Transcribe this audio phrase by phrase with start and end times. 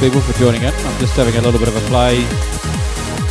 [0.00, 0.72] people for joining in.
[0.72, 2.24] I'm just having a little bit of a play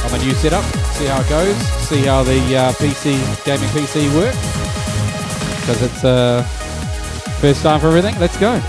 [0.04, 0.64] on my new setup,
[0.96, 1.56] see how it goes,
[1.88, 4.38] see how the uh, PC gaming PC works.
[5.62, 6.44] Because it's uh,
[7.40, 8.20] first time for everything.
[8.20, 8.62] Let's go.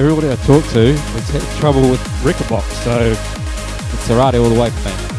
[0.00, 4.70] Everybody I talk to has had trouble with Rekordbox, so it's Serato all the way
[4.70, 5.09] for me.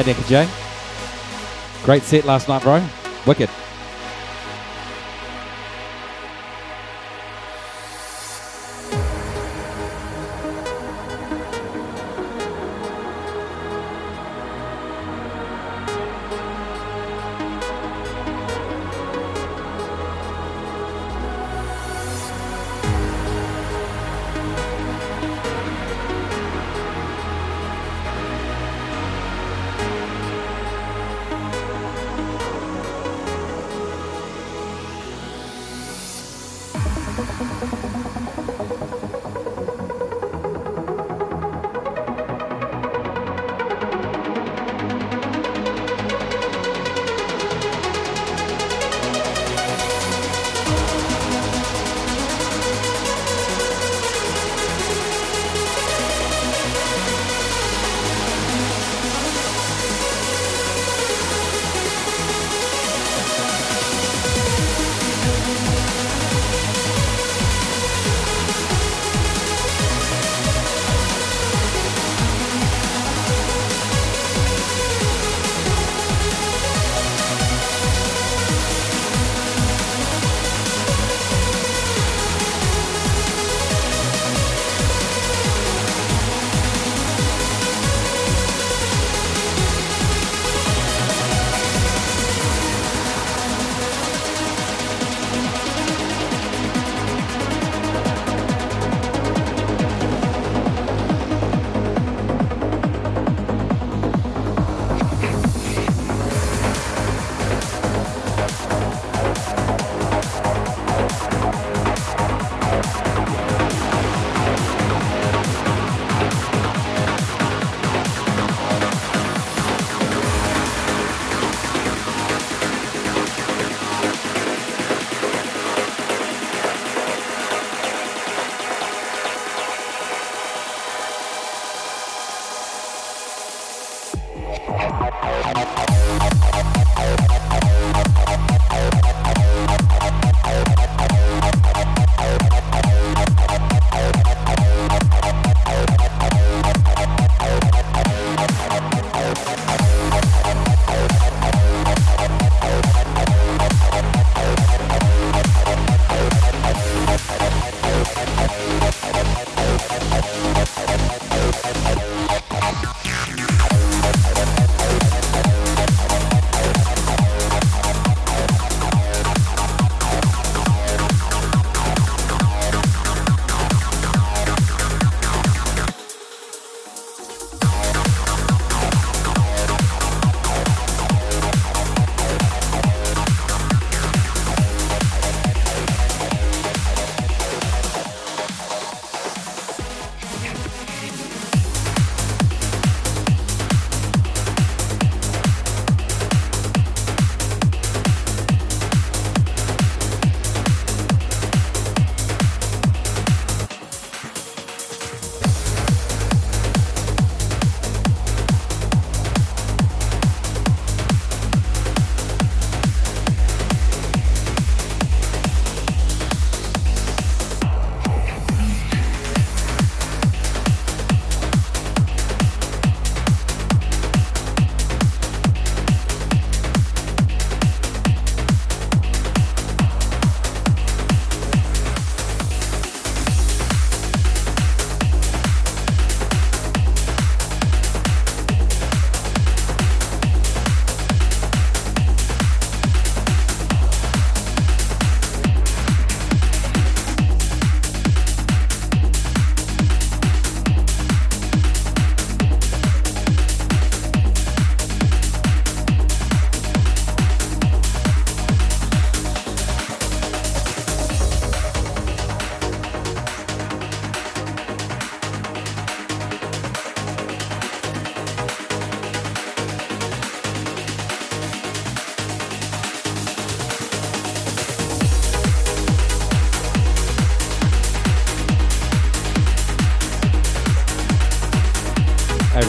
[0.00, 0.48] Hey, Nick and Jay.
[1.84, 2.82] Great set last night, bro.
[3.26, 3.50] Wicked.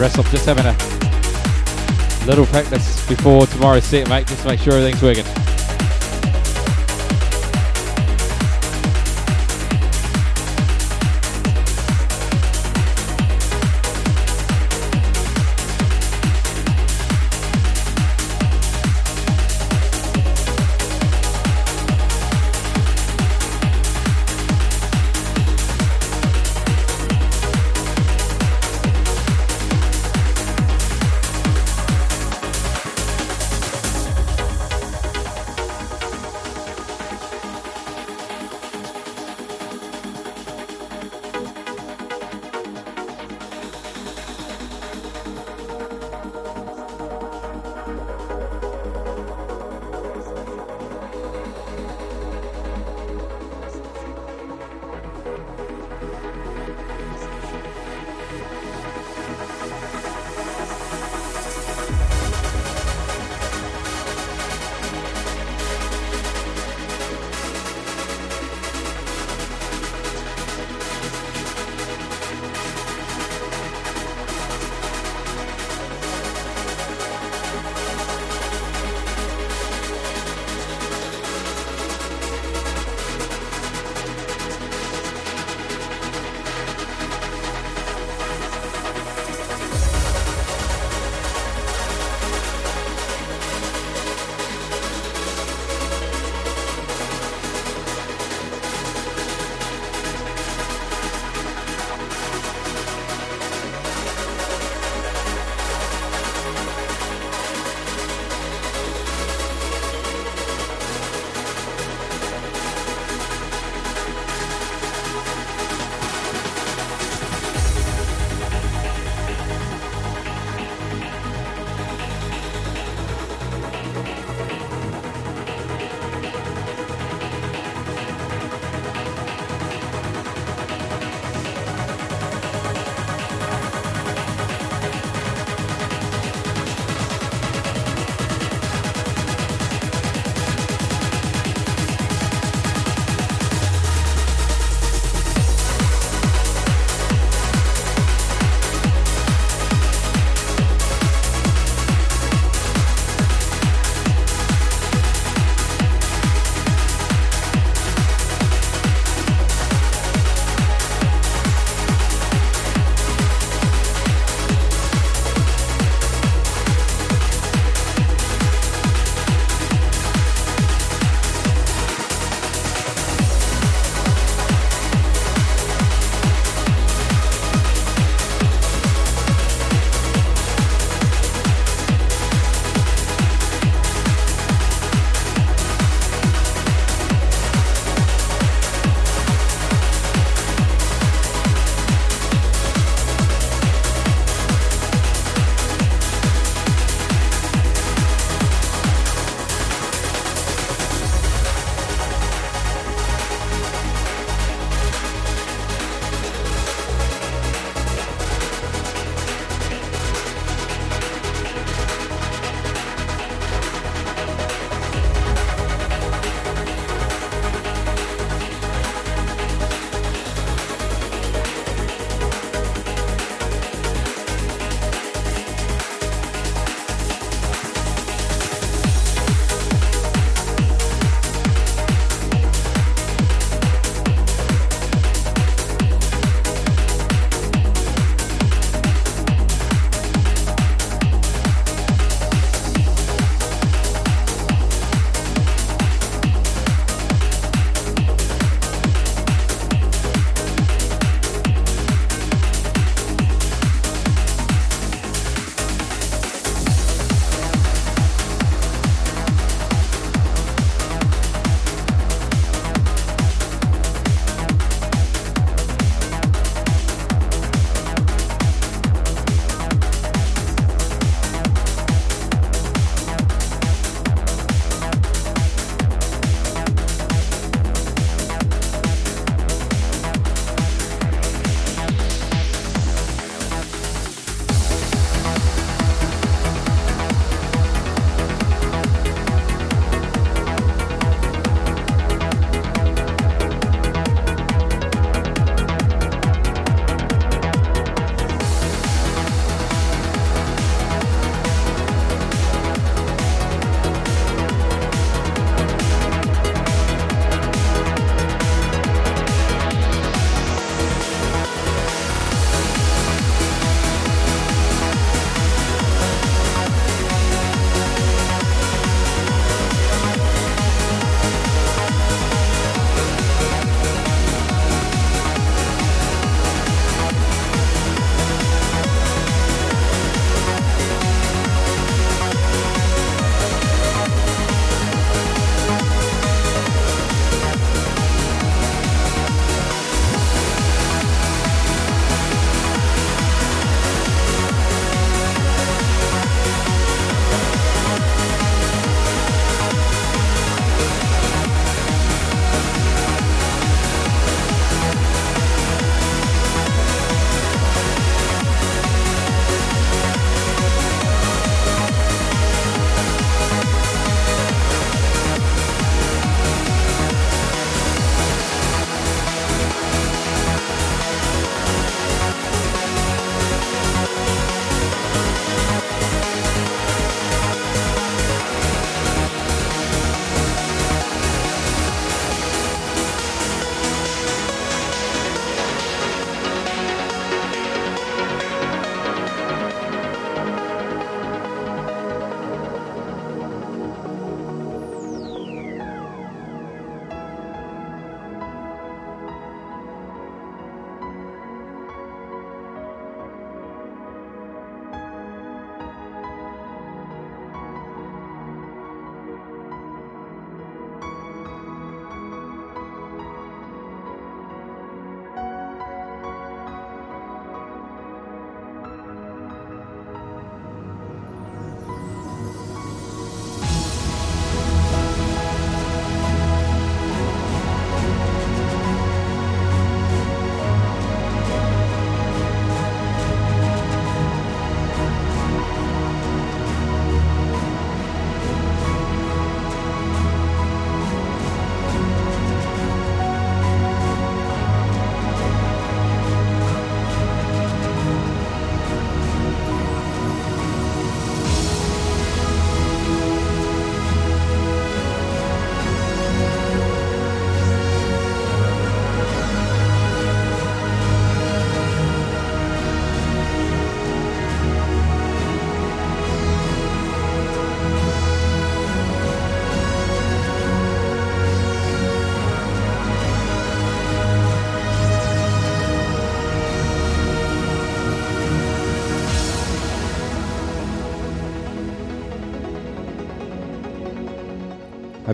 [0.01, 4.73] Hey, Russell, just having a little practice before tomorrow's set, mate, just to make sure
[4.73, 5.40] everything's working.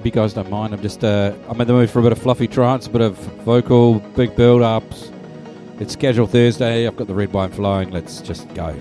[0.08, 0.74] You guys don't mind.
[0.74, 3.02] I'm just uh, I'm in the mood for a bit of fluffy trance, a bit
[3.02, 5.12] of vocal, big build ups.
[5.80, 6.88] It's scheduled Thursday.
[6.88, 7.91] I've got the red wine flowing.
[7.91, 8.76] Let's just go.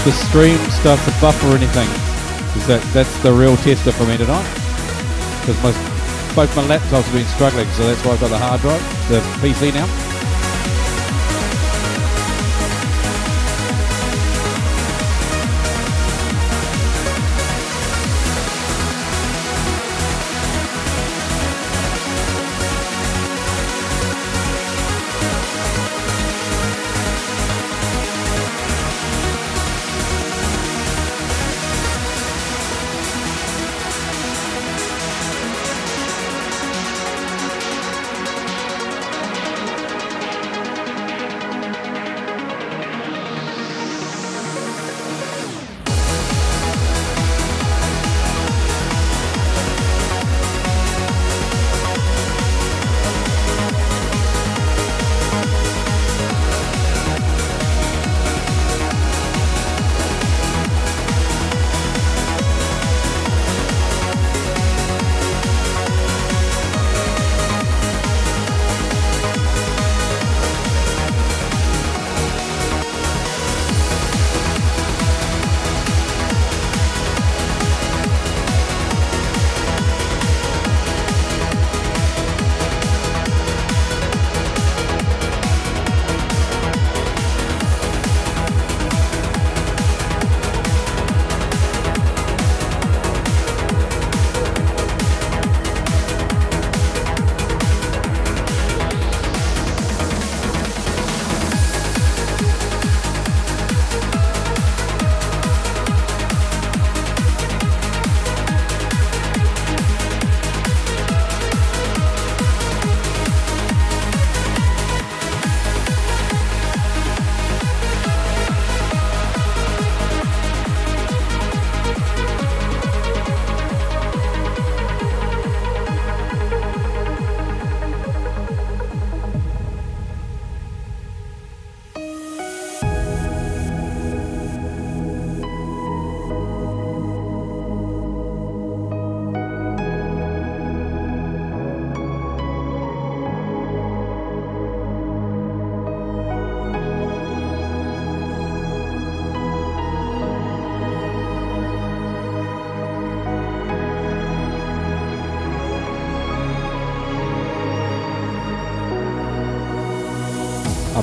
[0.00, 1.88] The stream starts to buffer or anything.
[2.48, 4.48] Because that, that's the real tester for me tonight.
[5.40, 5.60] Because
[6.34, 9.20] both my laptops have been struggling, so that's why I've got the hard drive, the
[9.40, 10.11] PC now.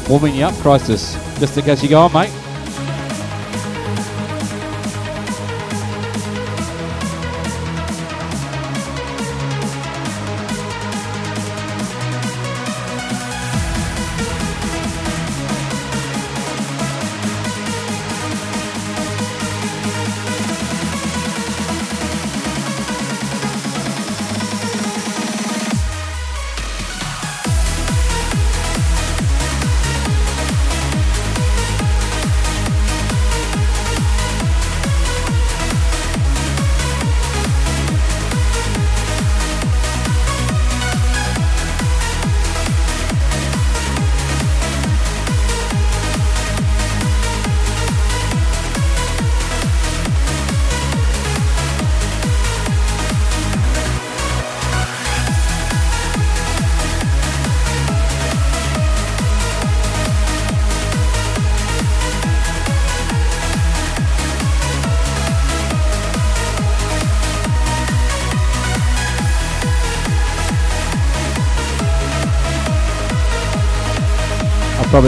[0.09, 1.13] Warming you up, Crisis.
[1.39, 2.48] Just in case you go on, mate.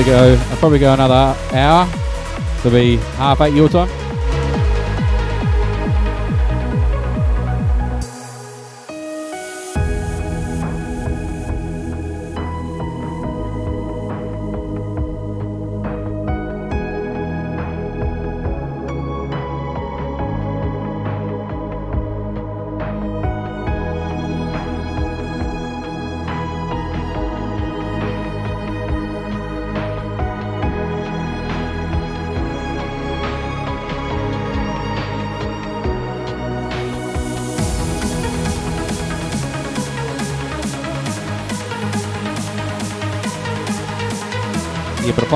[0.04, 0.44] Probably go.
[0.50, 1.90] I'll probably go another hour.
[2.60, 4.01] It'll be half eight your time.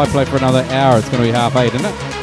[0.05, 2.14] I play for another hour, it's going to be half eight, isn't it?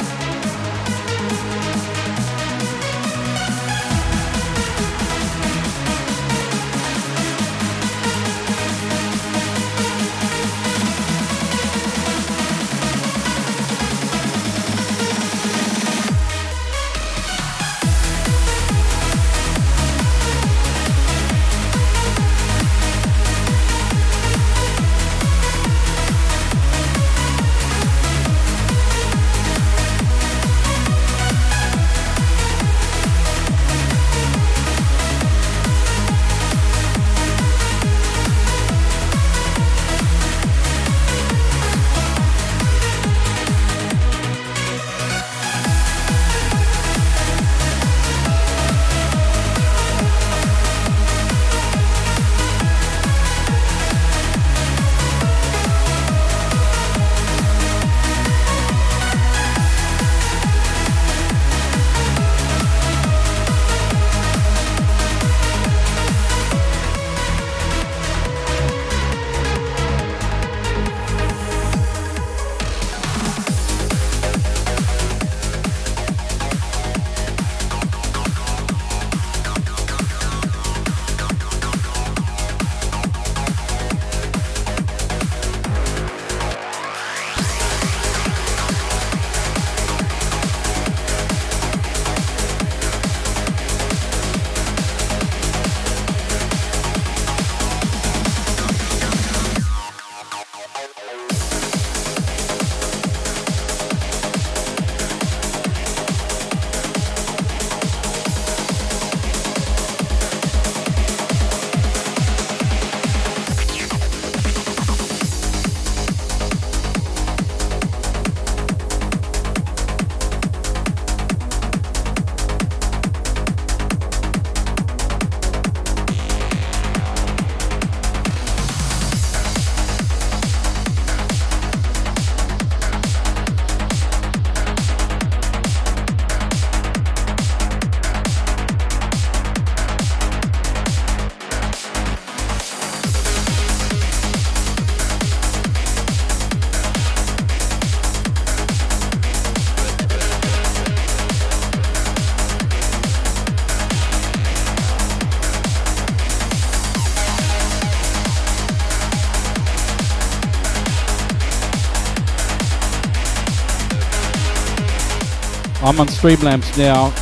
[165.92, 167.12] I'm on Streamlabs now,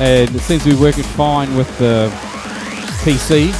[0.00, 2.10] and it seems to be working fine with the
[3.04, 3.52] PC.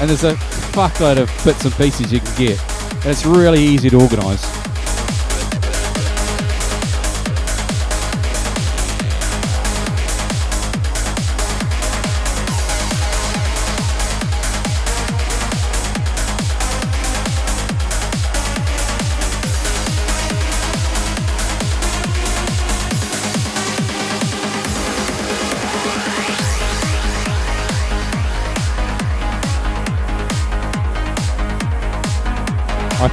[0.00, 0.34] And there's a
[0.72, 2.60] fuckload of bits and pieces you can get,
[2.92, 4.61] and it's really easy to organise.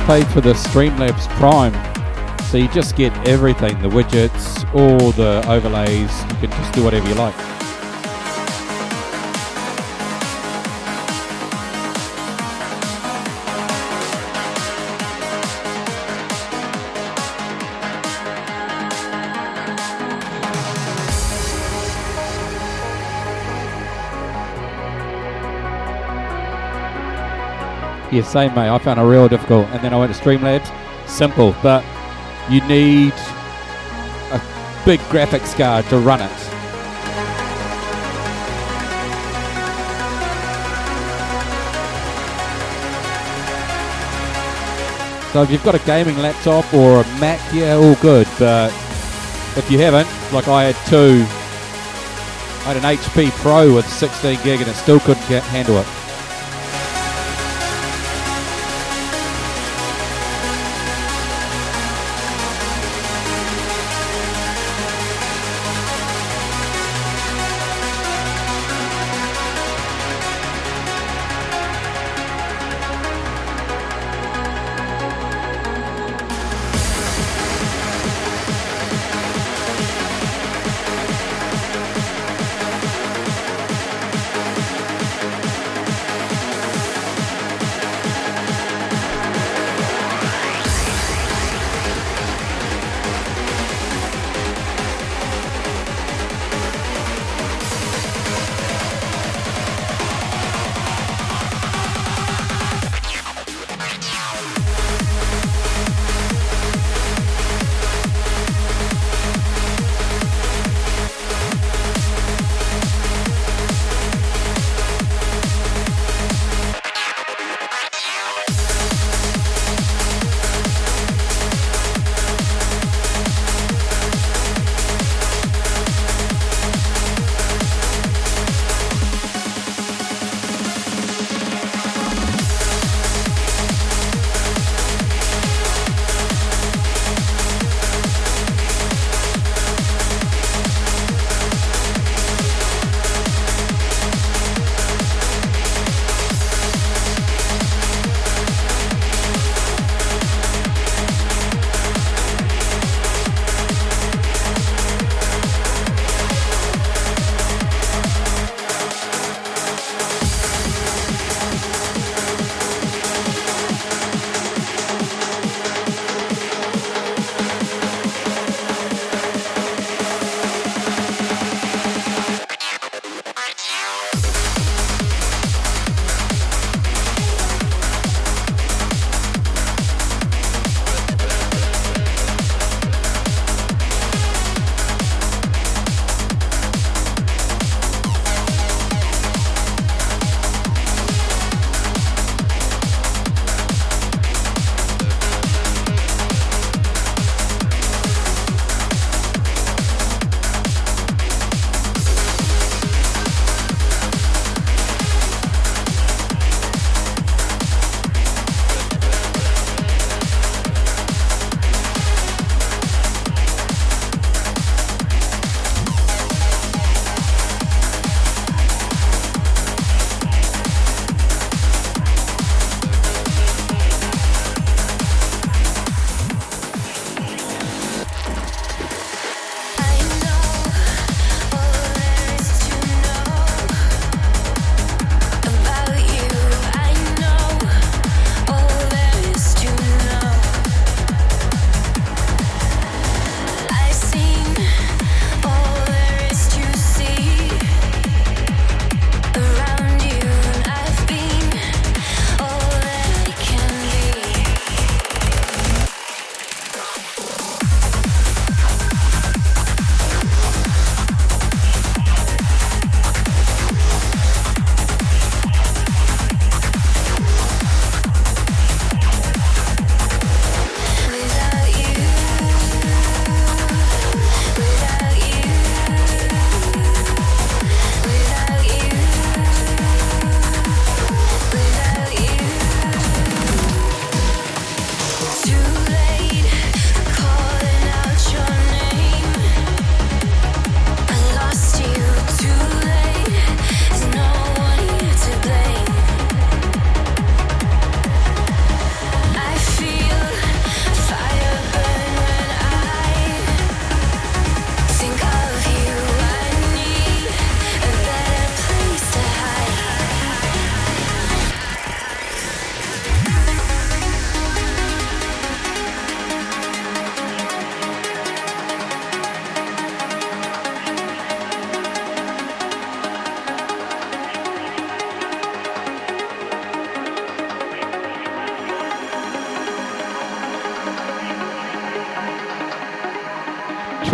[0.10, 1.72] Paid for the Streamlabs Prime,
[2.45, 6.24] so you just get everything the widgets, all the overlays.
[6.24, 7.48] You can just do whatever you like.
[28.12, 28.70] Yeah, same mate.
[28.70, 30.72] I found it real difficult, and then I went to Streamlabs.
[31.07, 31.84] Simple, but
[32.49, 33.14] you need
[34.32, 34.41] a
[34.86, 36.32] big graphics card to run it.
[45.32, 48.28] So if you've got a gaming laptop or a Mac, yeah, all good.
[48.39, 48.72] But
[49.55, 51.24] if you haven't, like I had two,
[52.66, 55.98] I had an HP Pro with 16 gig and it still couldn't handle it.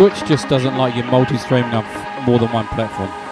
[0.06, 3.25] Twitch just doesn't like you multi-streaming on more than one platform.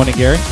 [0.00, 0.49] Morning, Gary.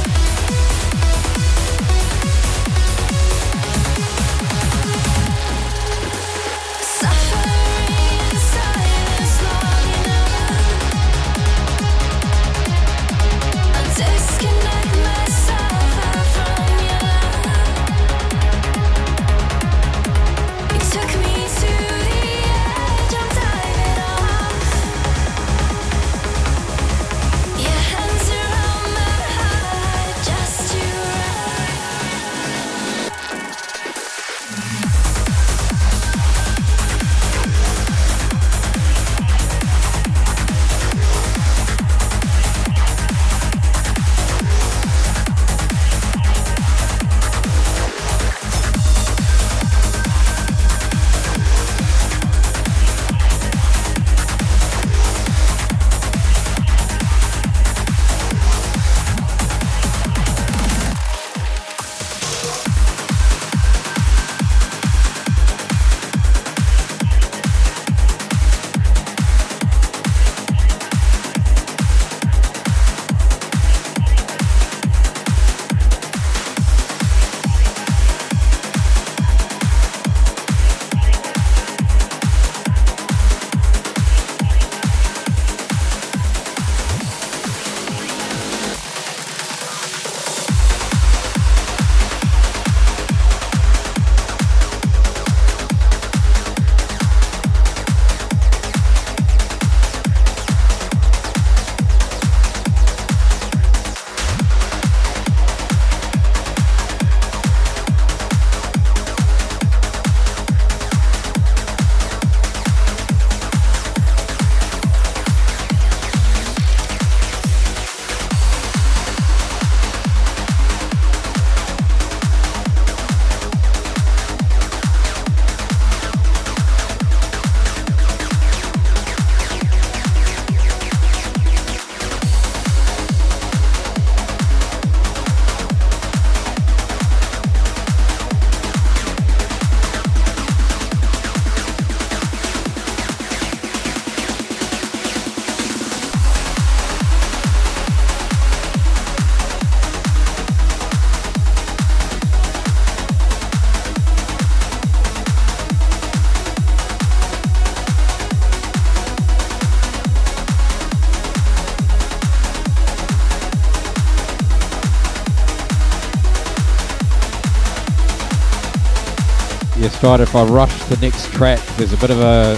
[169.98, 172.54] Strider, if I rush the next track, there's a bit of a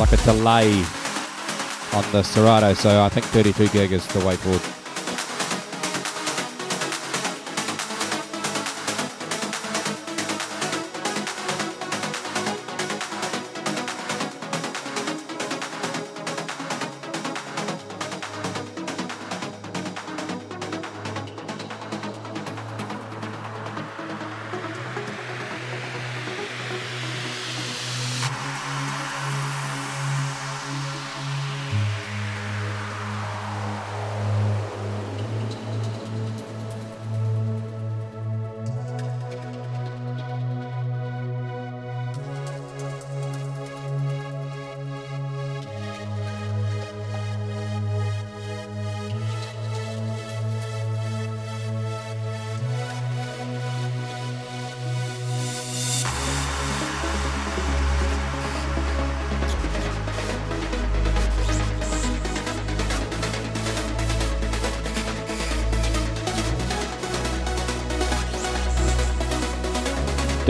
[0.00, 0.72] like a delay
[1.92, 4.81] on the Serato, so I think 32 gig is the way forward.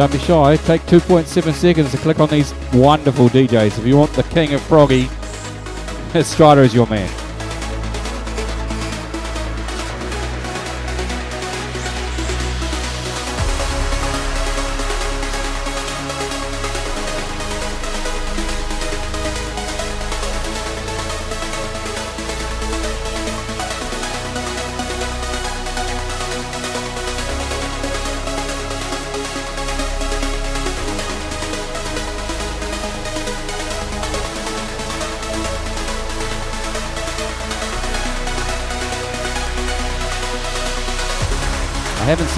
[0.03, 0.57] Don't be shy.
[0.57, 3.79] Take 2.7 seconds to click on these wonderful DJs.
[3.79, 5.05] If you want the king of Froggy,
[6.25, 7.22] Strider is your man.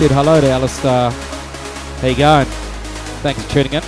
[0.08, 1.10] Said hello to Alistair.
[1.10, 2.44] How you going?
[3.24, 3.83] Thanks for tuning in.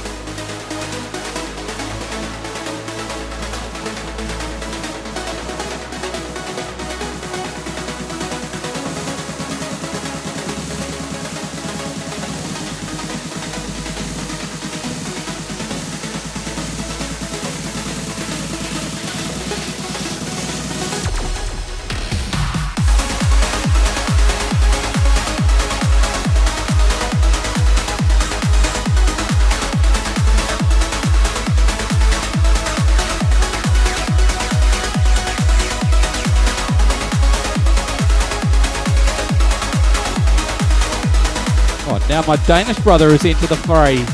[42.26, 44.04] My Danish brother is into the fray.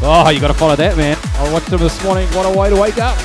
[0.00, 1.18] Oh, you got to follow that, man.
[1.34, 2.26] I watched him this morning.
[2.28, 3.18] What a way to wake up.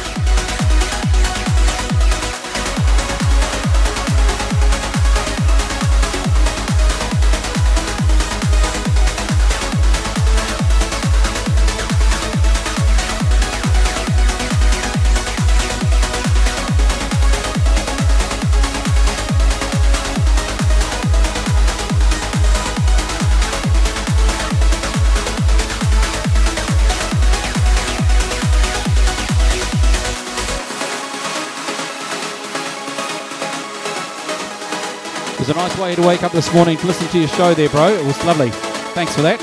[35.83, 37.89] Way to wake up this morning to listen to your show there, bro.
[37.89, 38.51] It was lovely.
[38.95, 39.41] Thanks for that.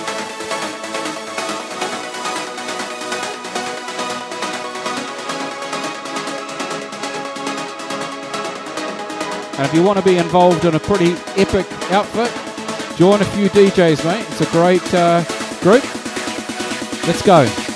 [9.58, 12.32] And if you want to be involved in a pretty epic outfit,
[12.96, 14.24] join a few DJs, mate.
[14.30, 15.22] It's a great uh,
[15.60, 15.84] group.
[17.06, 17.69] Let's go.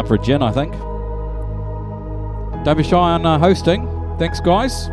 [0.00, 0.72] Time for a gin, I think.
[2.64, 3.88] Don't be shy on uh, hosting.
[4.18, 4.88] Thanks, guys.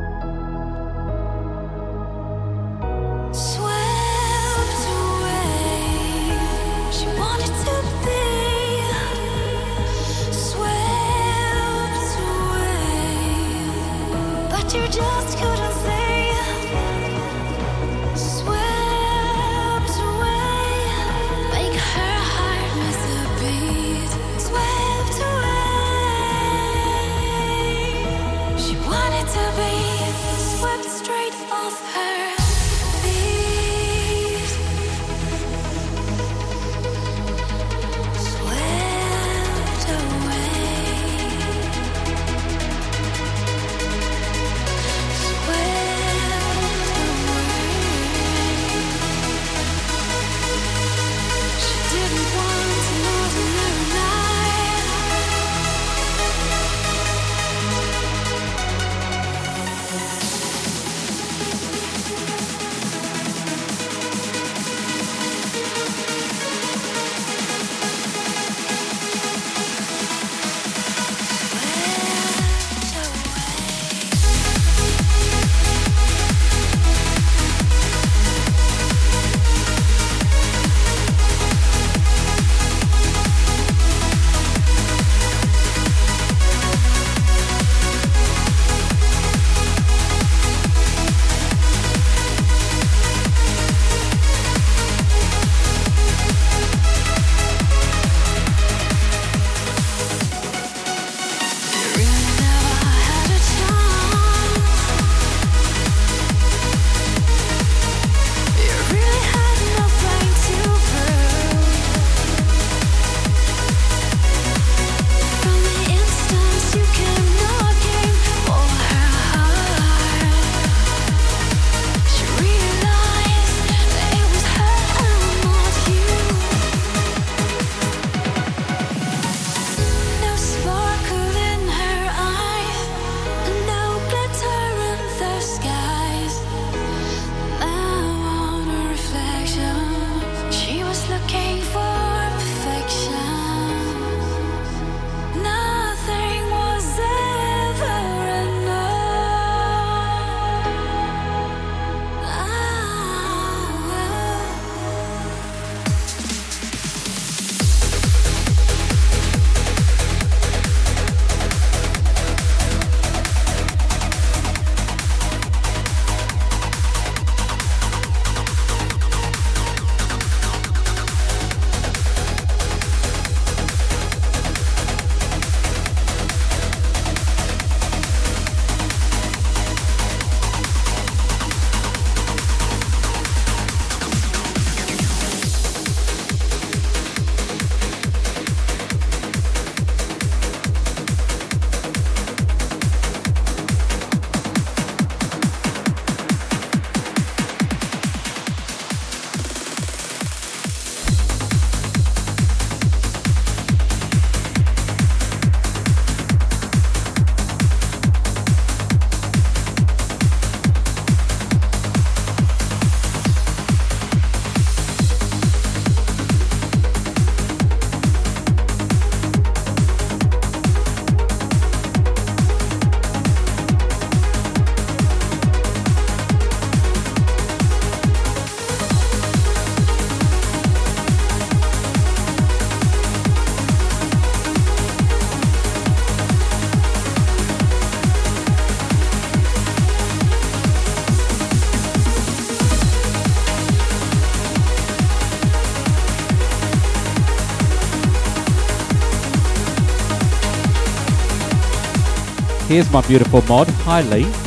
[252.78, 253.68] Here's my beautiful mod.
[253.88, 254.47] Hi, Lee.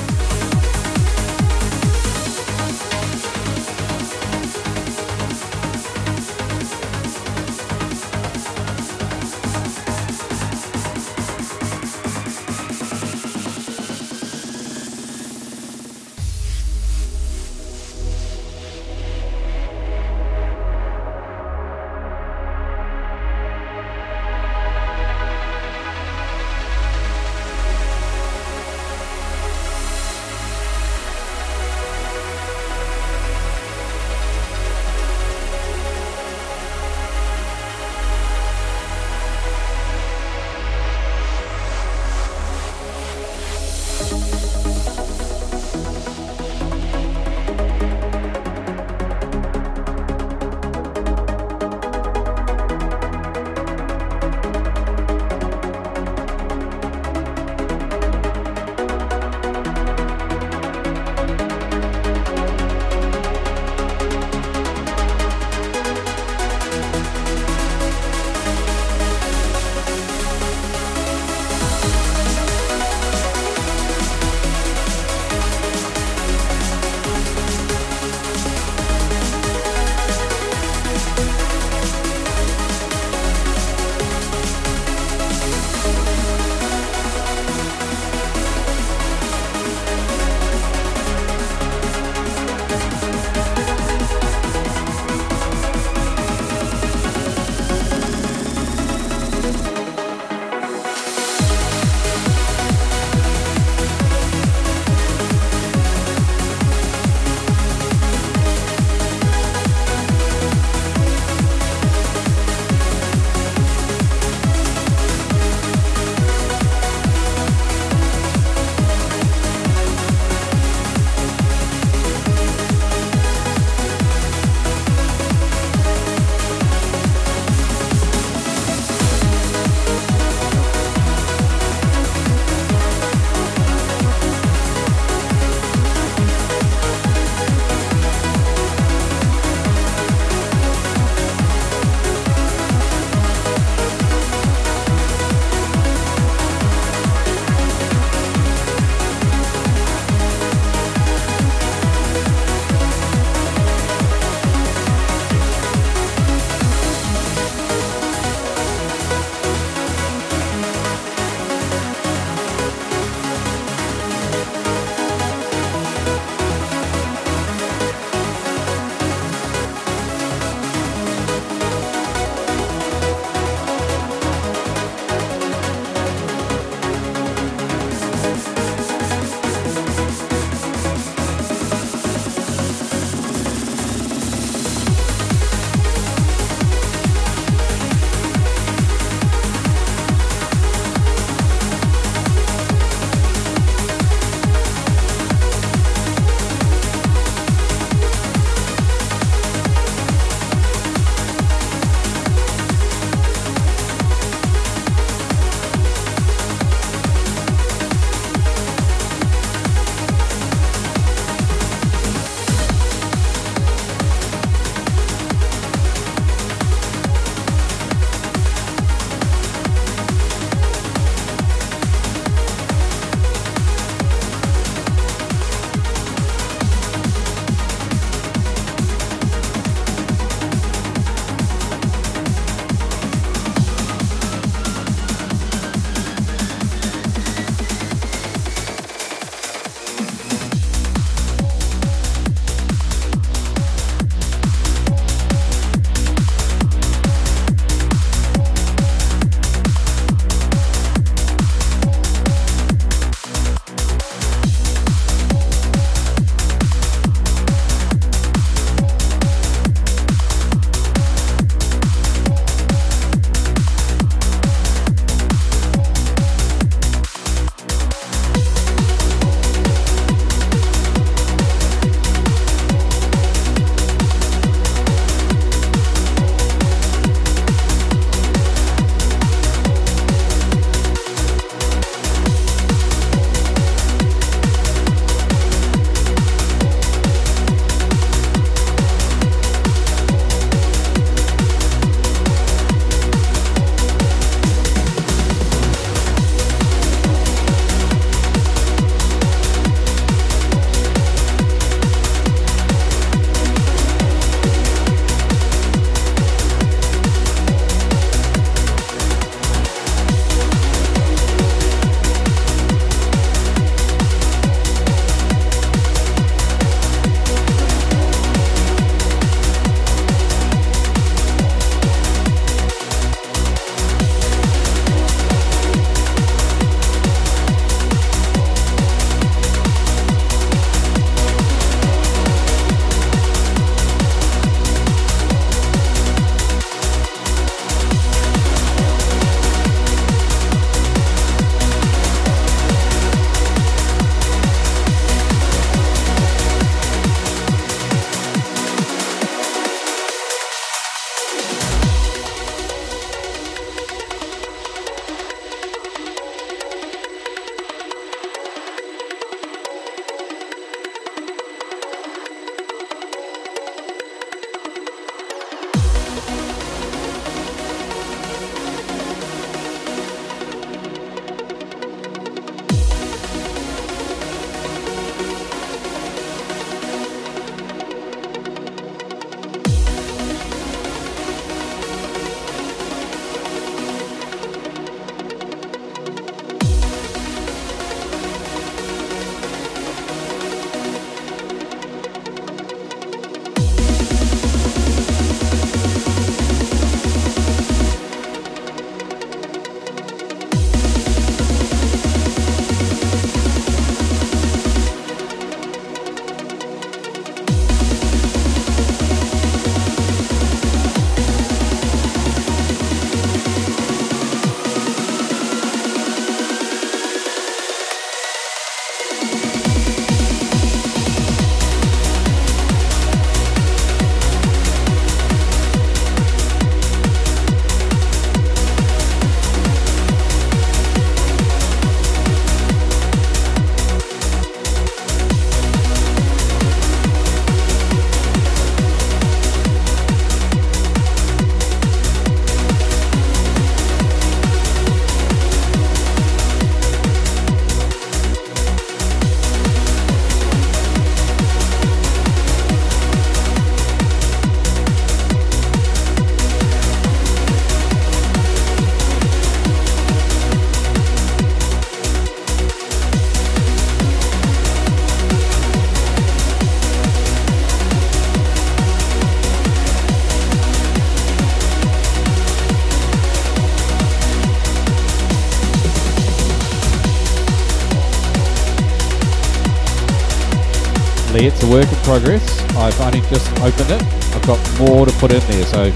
[481.41, 482.61] Lee, it's a work in progress.
[482.77, 484.03] I've only just opened it.
[484.35, 485.91] I've got more to put in there, so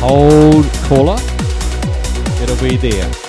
[0.00, 1.18] hold caller.
[2.42, 3.27] It'll be there.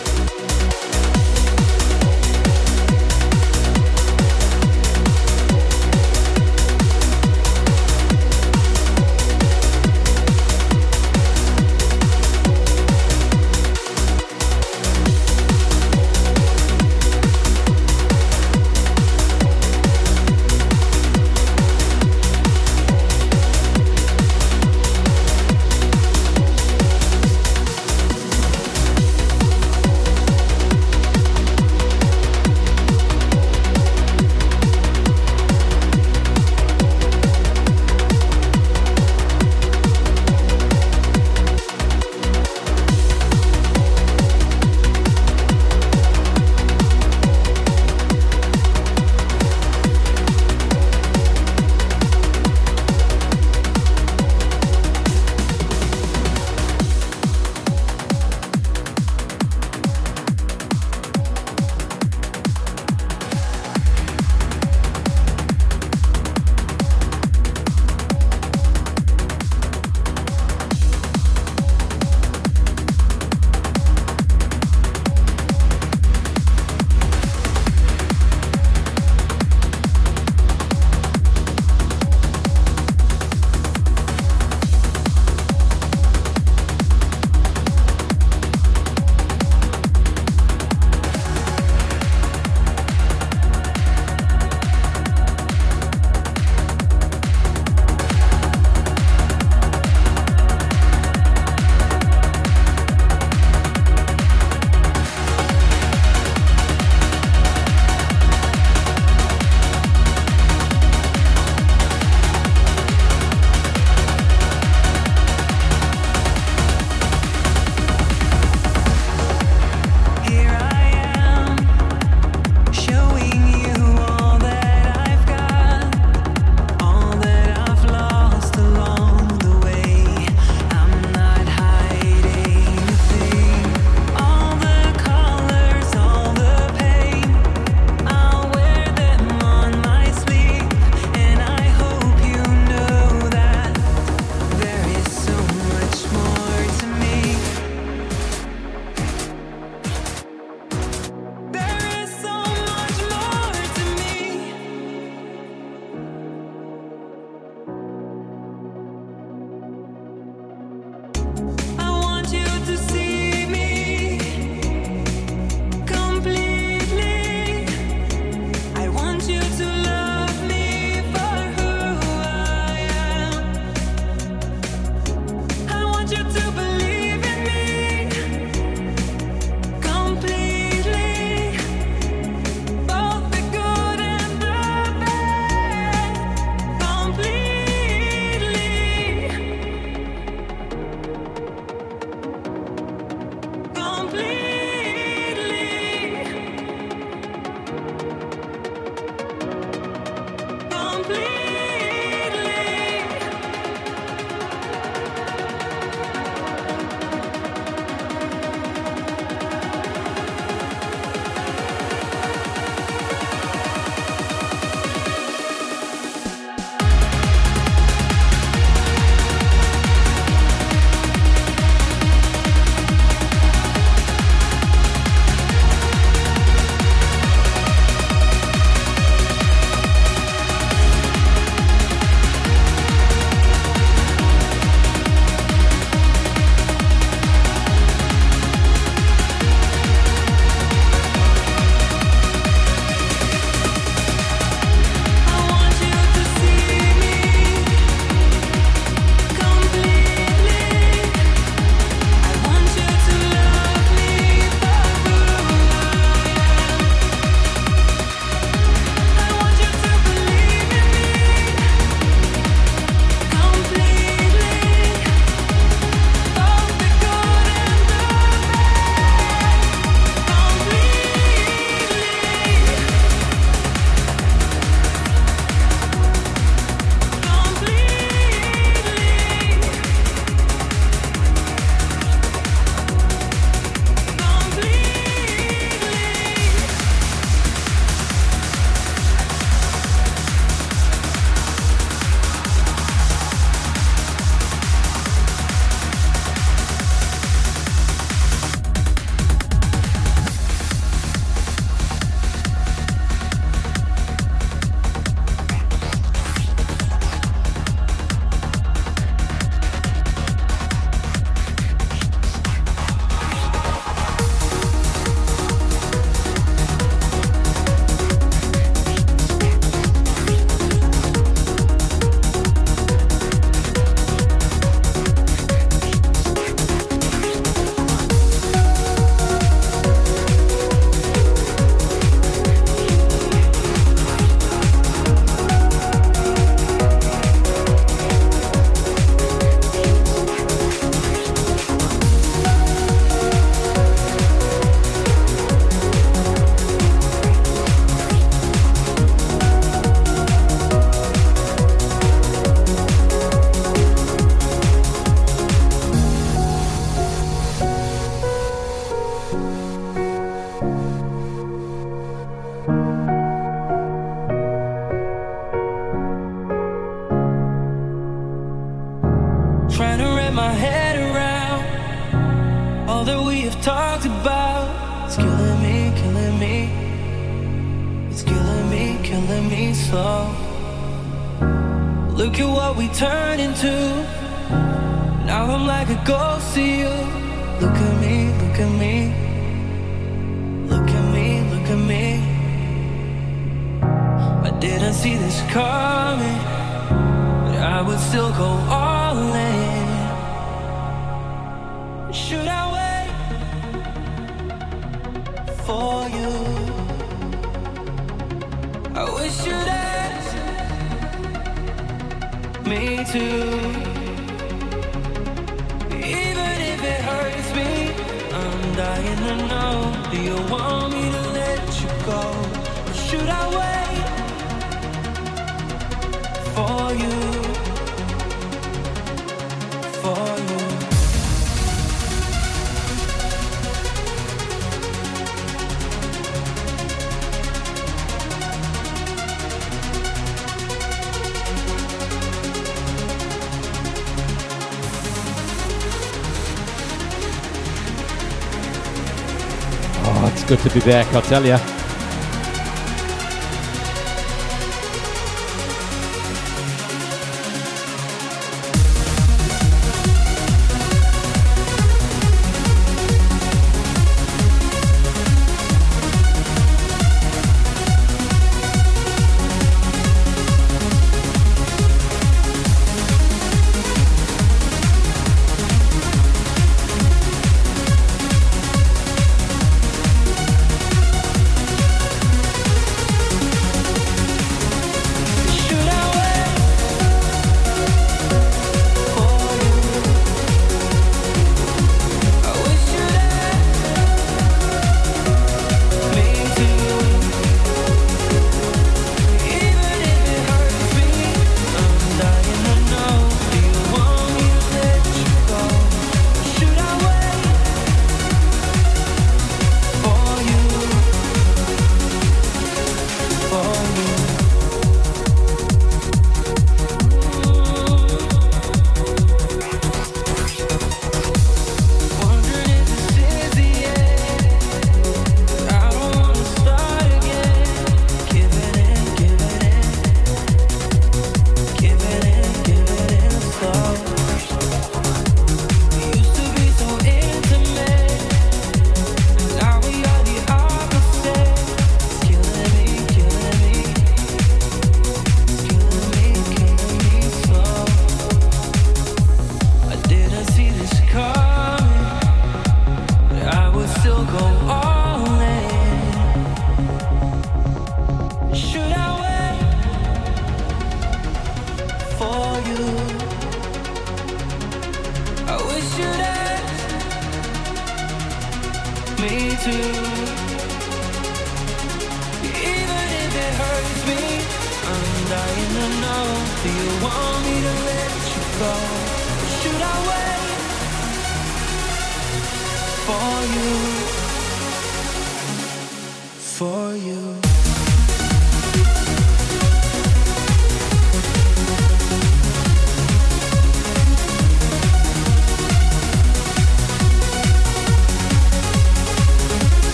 [450.89, 451.78] Back, I'll tell you.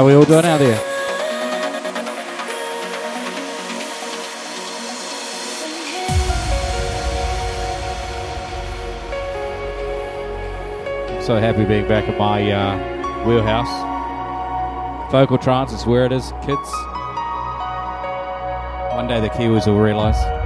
[0.00, 0.78] How we all doing out there?
[11.22, 13.68] So happy being back in my uh, wheelhouse.
[15.12, 16.72] Vocal trance is where it is, kids.
[18.94, 20.39] One day the Kiwis will realise.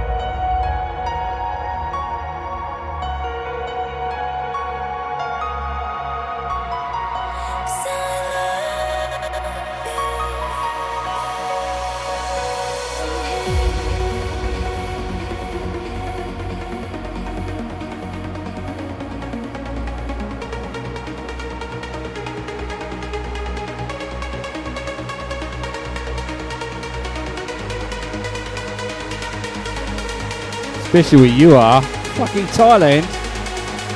[30.95, 31.81] Especially where you are.
[31.81, 33.03] Fucking Thailand.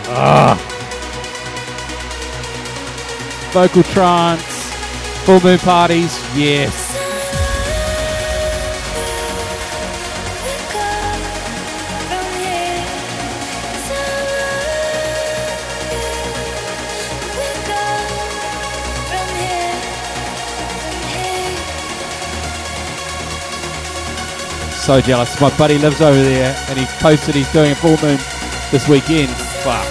[0.10, 0.58] Ah.
[3.54, 4.44] Vocal trance.
[5.24, 6.20] Full moon parties.
[6.36, 6.89] Yes.
[24.90, 25.40] So jealous.
[25.40, 28.18] My buddy lives over there and he posted he's doing a full moon
[28.72, 29.30] this weekend.
[29.30, 29.86] Fuck.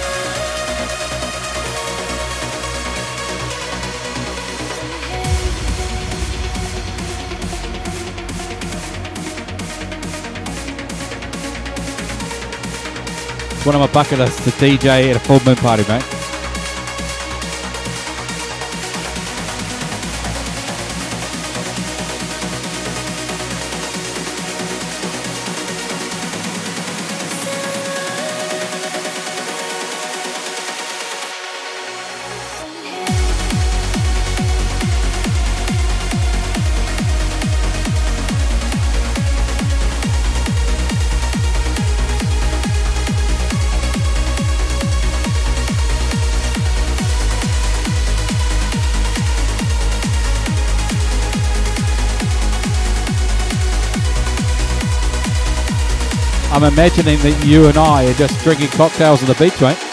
[13.52, 16.17] It's one of my bucket lists to DJ at a full moon party, mate.
[56.58, 59.87] I'm imagining that you and I are just drinking cocktails on the beach, mate.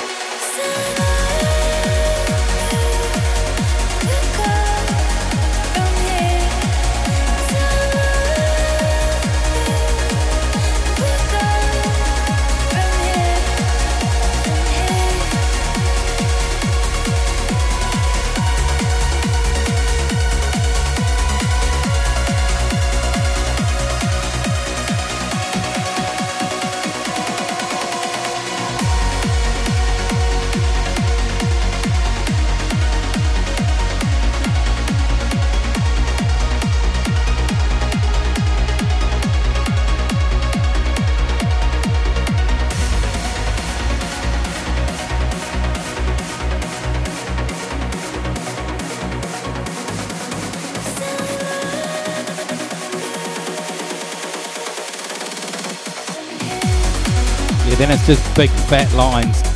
[58.06, 59.55] Just big fat lines.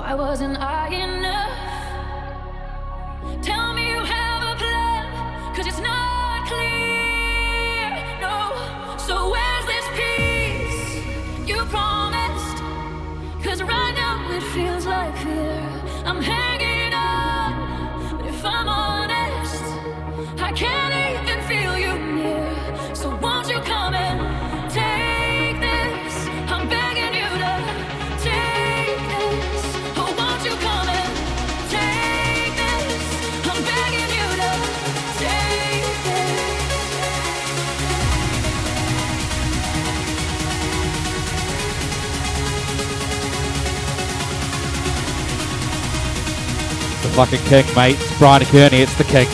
[0.00, 1.58] Why wasn't I enough?
[3.42, 6.19] Tell me you have a plan, cause it's not.
[47.26, 47.96] fucking king, mate.
[48.00, 49.28] It's Bryan Kearney, it's the king.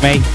[0.00, 0.27] Miami.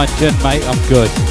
[0.00, 1.29] my good, mate, I'm good.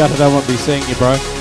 [0.00, 1.39] Gutted I won't be seeing you, bro.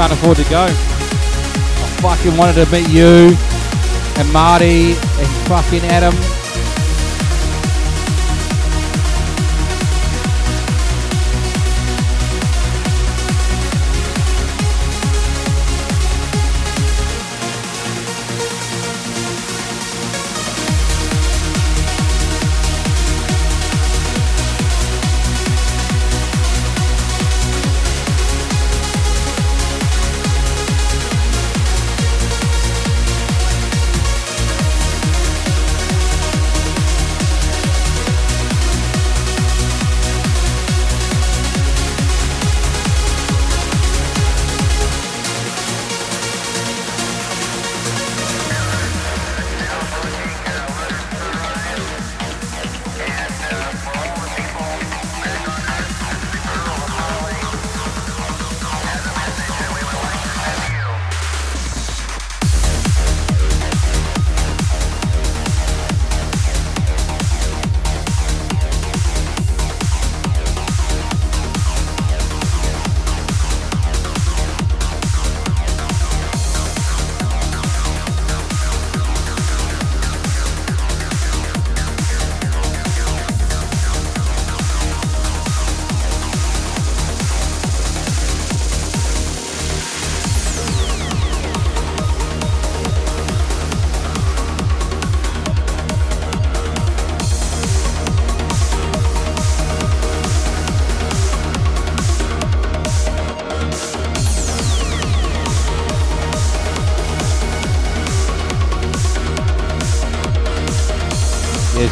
[0.00, 0.64] Can't afford to go.
[0.64, 3.36] I fucking wanted to meet you
[4.16, 6.39] and Marty and fucking Adam.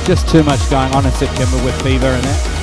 [0.08, 2.57] Just too much going on in September with fever and that.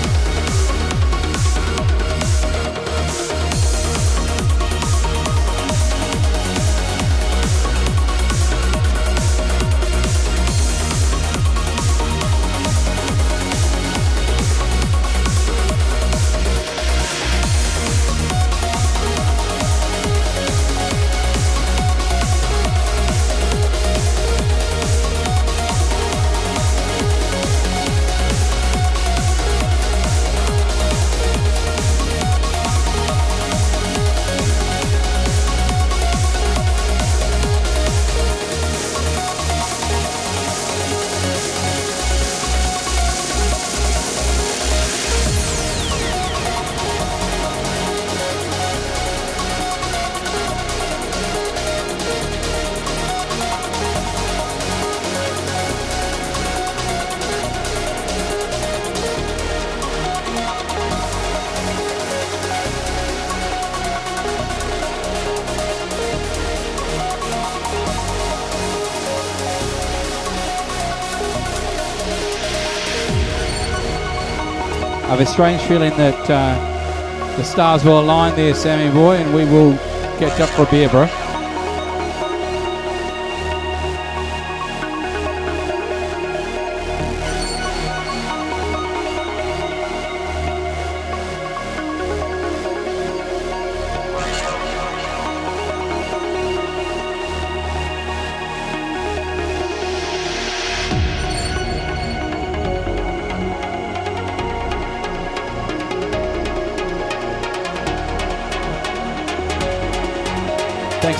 [75.26, 79.76] A strange feeling that uh, the stars will align there, Sammy boy, and we will
[80.20, 81.25] catch up for a beer, bro.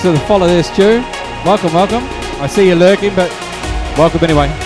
[0.06, 1.00] The follow this Stu.
[1.44, 2.04] Welcome, welcome.
[2.40, 3.28] I see you lurking, but
[3.98, 4.65] welcome anyway.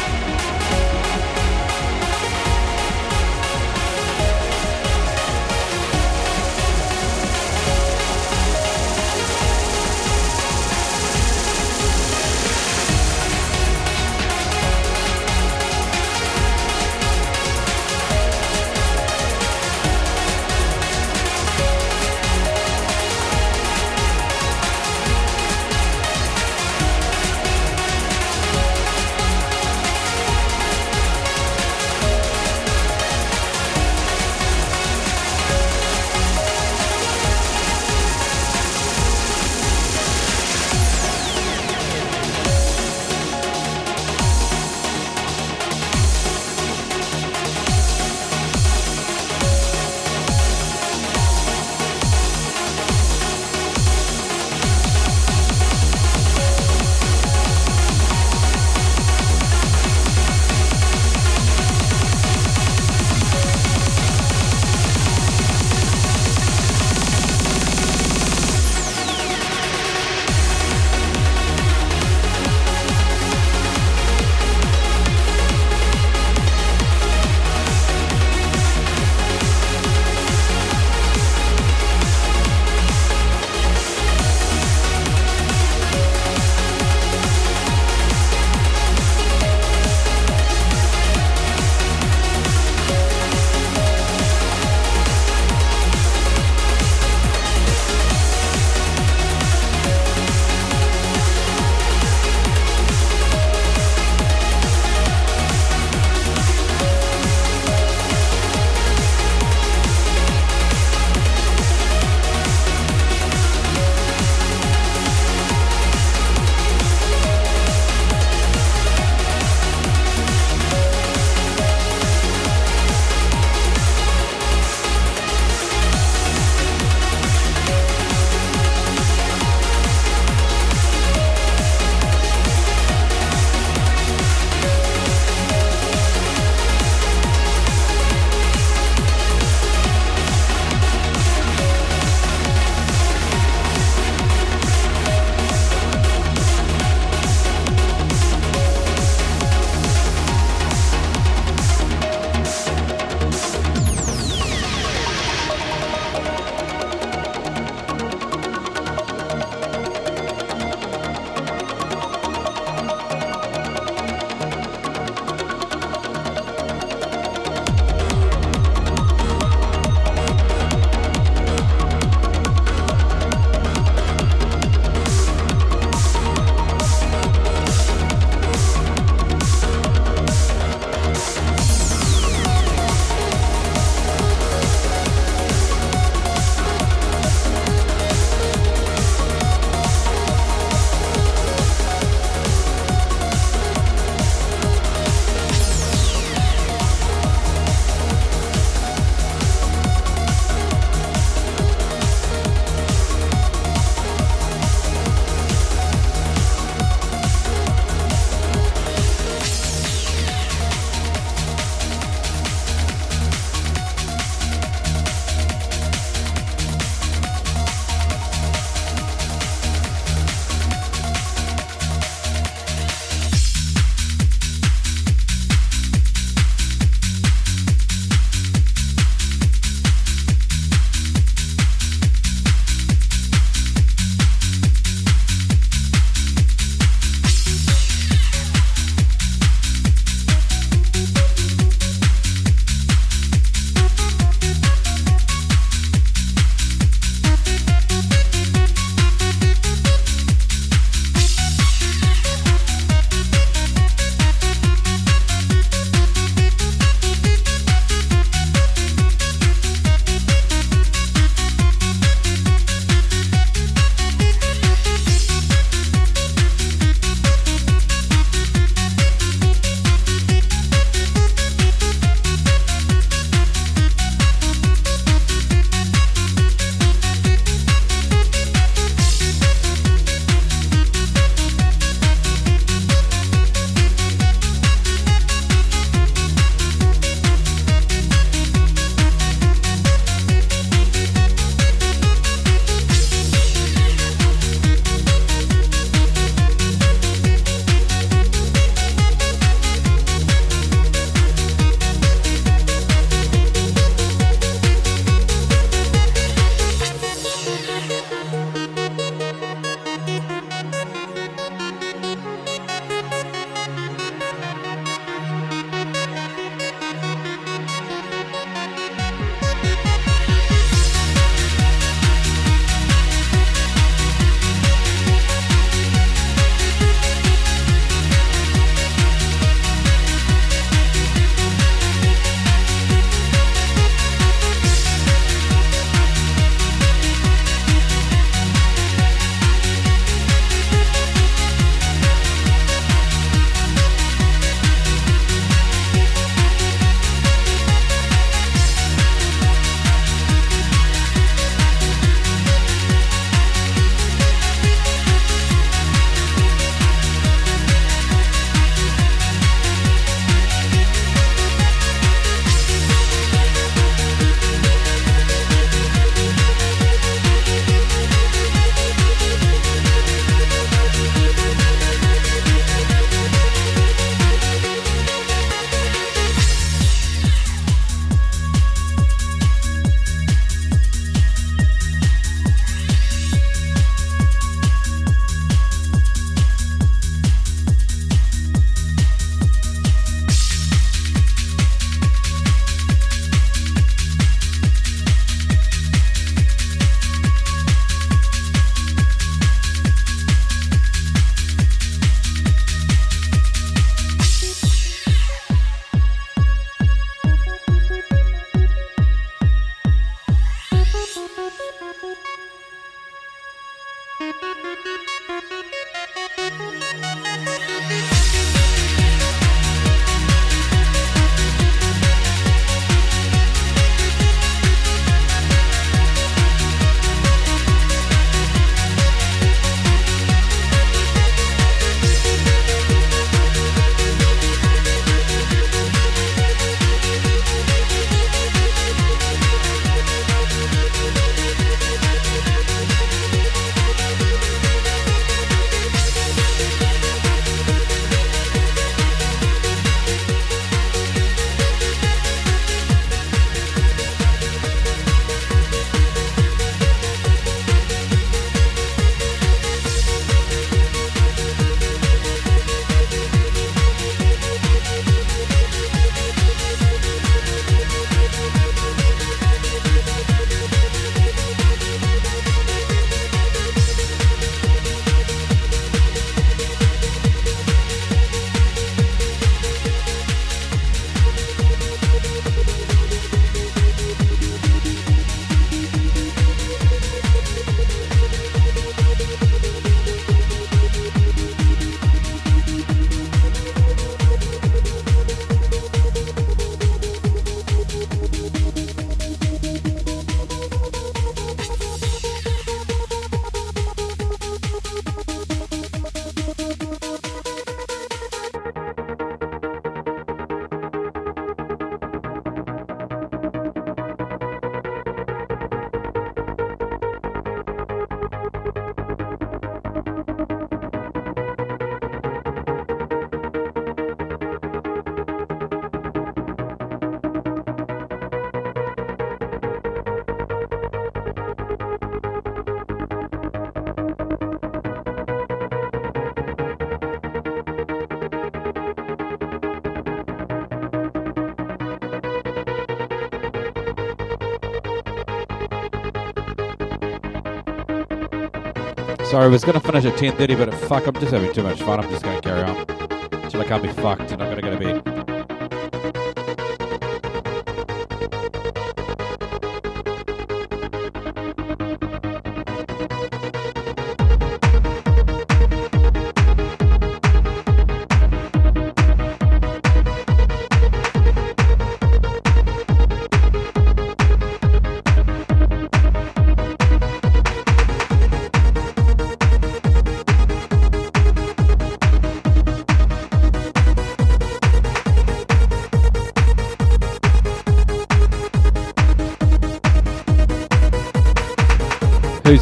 [549.30, 551.80] Sorry, I was going to finish at 10.30, but fuck, I'm just having too much
[551.80, 552.00] fun.
[552.00, 553.48] I'm just going to carry on.
[553.48, 554.69] Till I can't be fucked and I'm going to go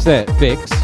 [0.09, 0.78] to bed.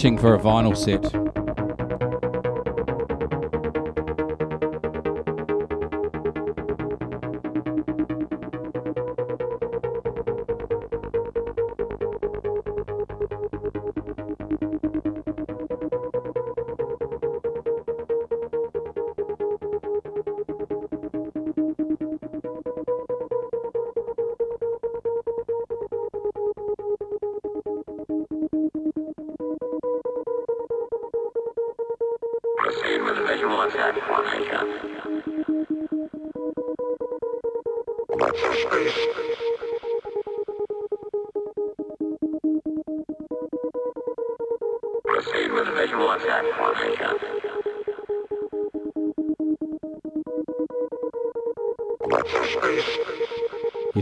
[0.00, 1.19] I'm itching for a vinyl set.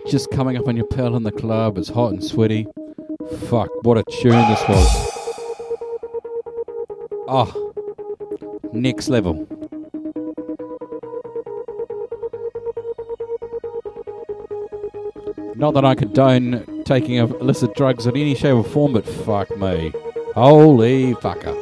[0.08, 1.76] Just coming up on your pedal in the club.
[1.76, 2.66] It's hot and sweaty.
[3.48, 5.08] Fuck, what a tune this was.
[7.28, 7.72] Oh,
[8.72, 9.46] next level.
[15.54, 19.92] Not that I condone taking illicit drugs in any shape or form, but fuck me.
[20.34, 21.57] Holy fucker.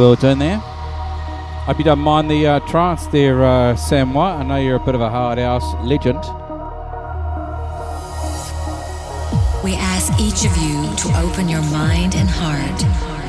[0.00, 0.56] Well done there.
[1.66, 4.36] Hope you don't mind the uh, trance there, uh, Sam White.
[4.36, 6.18] I know you're a bit of a hard house legend.
[9.62, 12.80] We ask each of you to open your mind and heart,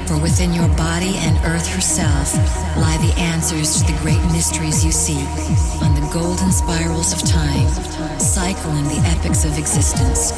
[0.07, 2.35] for within your body and earth herself
[2.77, 5.27] lie the answers to the great mysteries you seek
[5.83, 7.67] on the golden spirals of time,
[8.17, 10.31] cycling the epics of existence,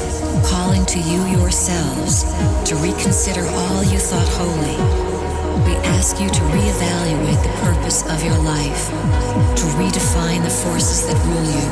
[0.50, 2.24] calling to you yourselves
[2.68, 5.13] to reconsider all you thought holy.
[5.62, 11.14] We ask you to reevaluate the purpose of your life, to redefine the forces that
[11.30, 11.70] rule you,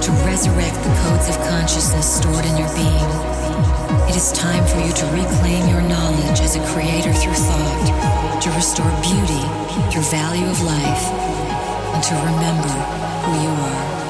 [0.00, 3.10] to resurrect the codes of consciousness stored in your being.
[4.08, 8.50] It is time for you to reclaim your knowledge as a creator through thought, to
[8.52, 9.44] restore beauty
[9.92, 11.04] through value of life,
[11.92, 12.72] and to remember
[13.28, 14.01] who you are.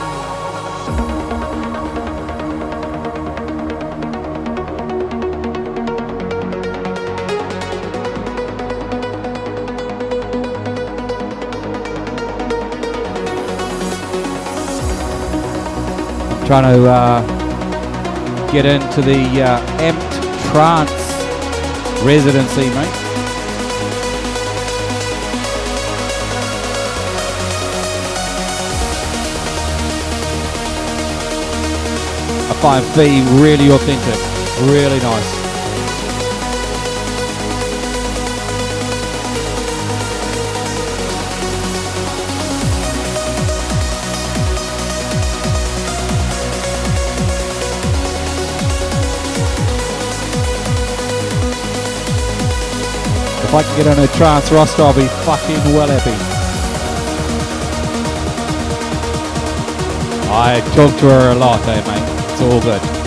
[16.47, 20.91] Trying to uh, get into the uh, Amped Trance
[22.05, 22.89] residency, mate.
[32.51, 35.52] I find V really authentic, really nice.
[53.53, 56.13] If I can get on a trance roster, I'll be fucking well happy.
[60.33, 62.33] I talk to her a lot, eh, mate?
[62.33, 63.02] It's all good.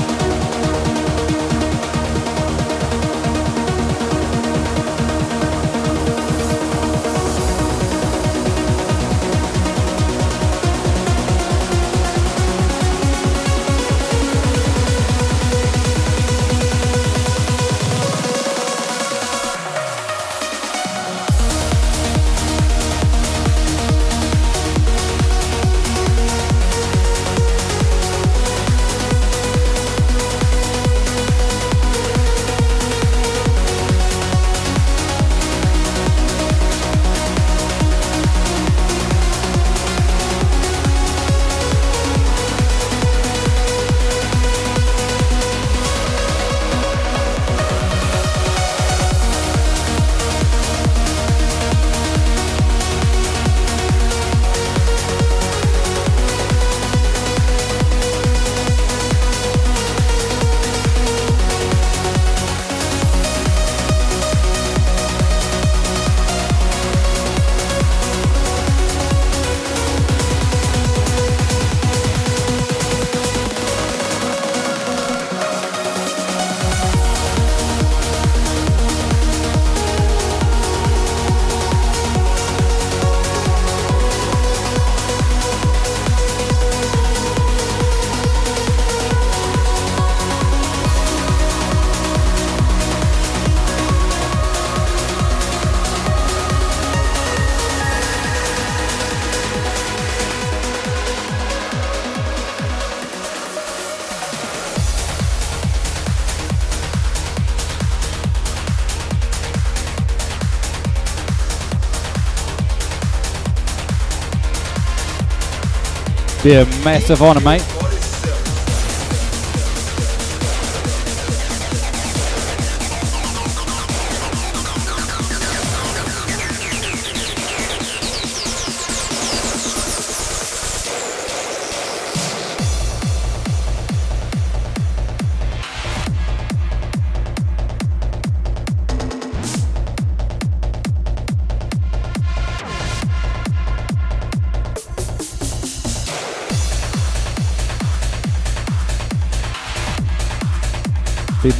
[116.45, 117.74] Be a massive honour, mate.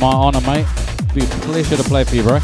[0.06, 0.68] My honour, mate.
[1.16, 2.40] Be a pleasure to play for you, bro.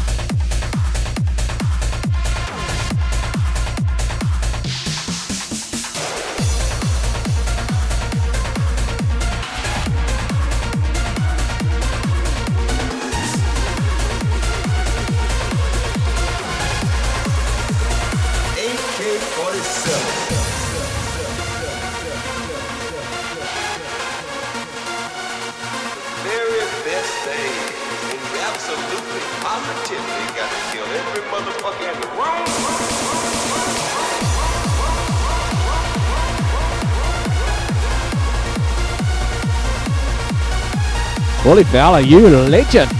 [41.52, 42.90] Wally Fowler, you legend.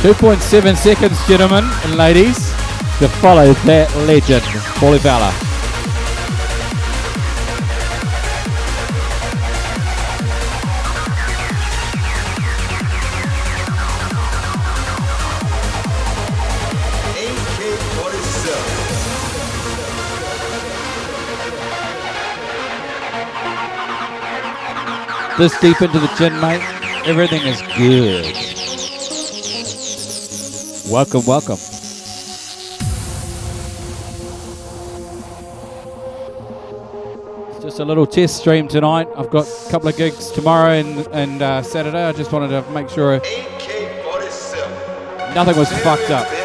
[0.00, 2.36] Two point seven seconds, gentlemen and ladies,
[3.00, 4.44] to follow that legend,
[4.80, 5.45] Wally Fowler.
[25.38, 26.62] This deep into the gin, mate,
[27.04, 28.24] everything is good.
[30.90, 31.58] Welcome, welcome.
[37.50, 39.08] It's just a little test stream tonight.
[39.14, 42.04] I've got a couple of gigs tomorrow and, and uh, Saturday.
[42.04, 43.18] I just wanted to make sure
[45.34, 46.35] nothing was fucked up.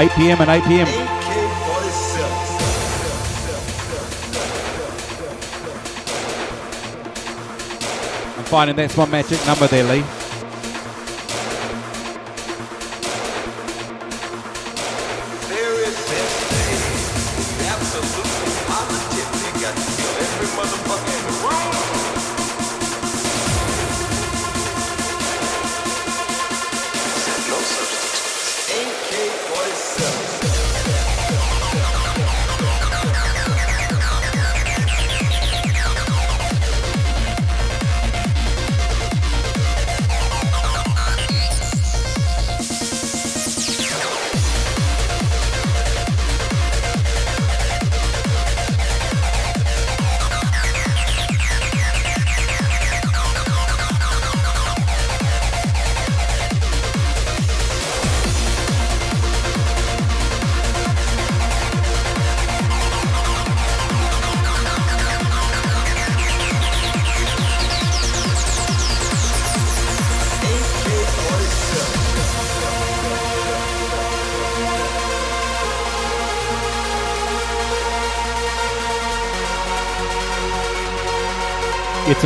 [0.00, 0.40] 8 p.m.
[0.40, 0.88] and 8 p.m.
[8.38, 10.19] I'm finding that's my magic number there, Lee.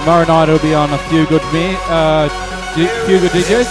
[0.04, 2.28] Tomorrow night it'll be on a few good me, uh,
[2.74, 3.64] few good DJs.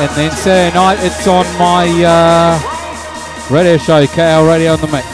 [0.00, 5.13] And then Saturday night it's on my uh, radio show, KL Radio on the Mix.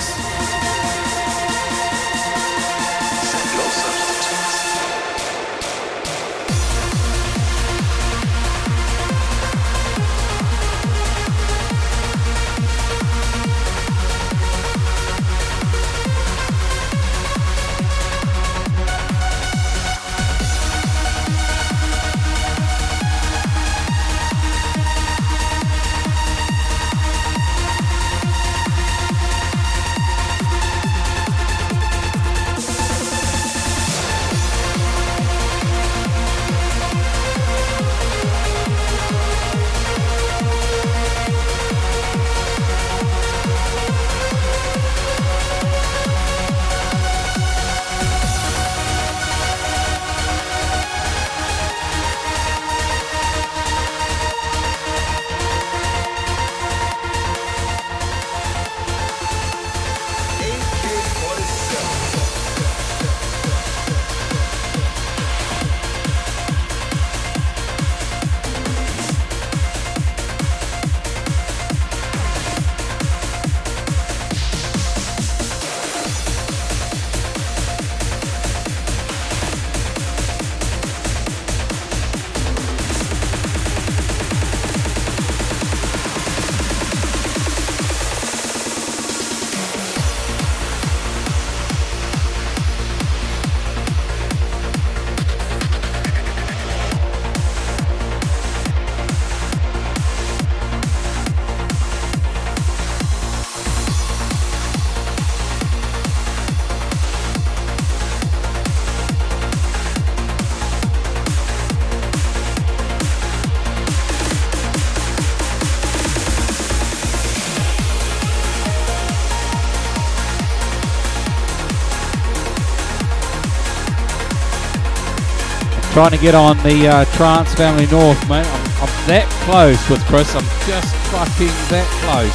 [126.00, 128.46] Trying to get on the uh, Trance Family North, mate.
[128.46, 130.34] I'm, I'm that close with Chris.
[130.34, 132.32] I'm just fucking that close.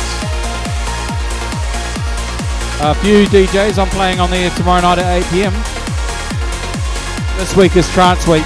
[2.85, 5.53] A few DJs I'm playing on there tomorrow night at 8 pm.
[7.39, 8.45] This week is Trance Week.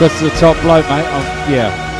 [0.00, 1.04] Is the top bloke, mate.
[1.04, 1.90] Um, yeah.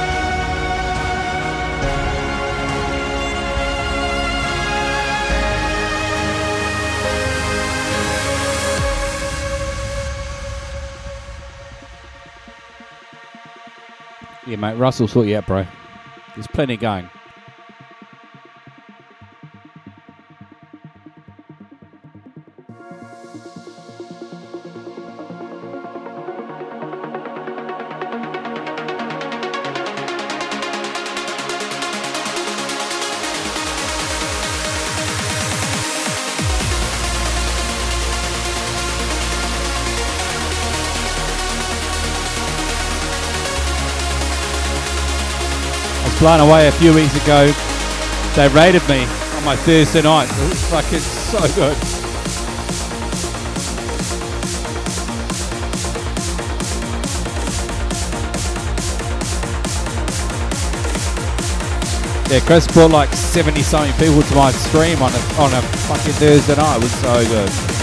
[14.46, 14.76] Yeah, mate.
[14.76, 15.66] Russell sort you out, bro.
[16.34, 17.10] There's plenty going.
[46.20, 47.50] Blown away a few weeks ago.
[48.36, 49.04] They rated me
[49.36, 50.28] on my Thursday night.
[50.28, 51.76] It was fucking so good.
[62.30, 66.12] Yeah, Chris brought like 70 something people to my stream on a, on a fucking
[66.12, 66.76] Thursday night.
[66.76, 67.79] It was so good.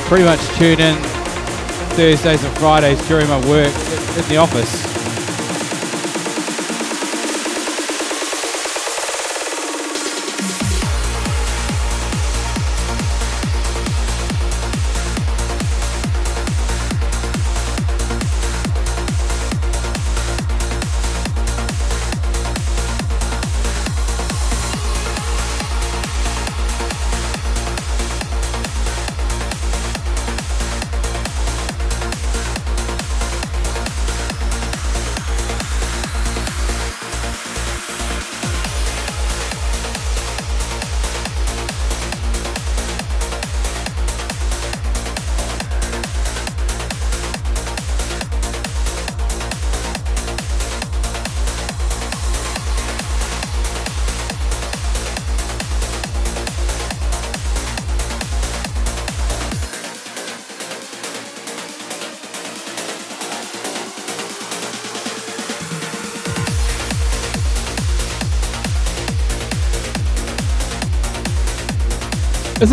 [0.00, 0.96] I pretty much tune in
[1.94, 3.72] Thursdays and Fridays during my work
[4.16, 4.89] in the office.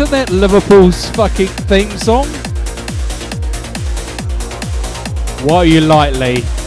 [0.00, 2.26] Isn't that Liverpool's fucking theme song?
[5.44, 6.36] What are you lightly?
[6.36, 6.57] Dawn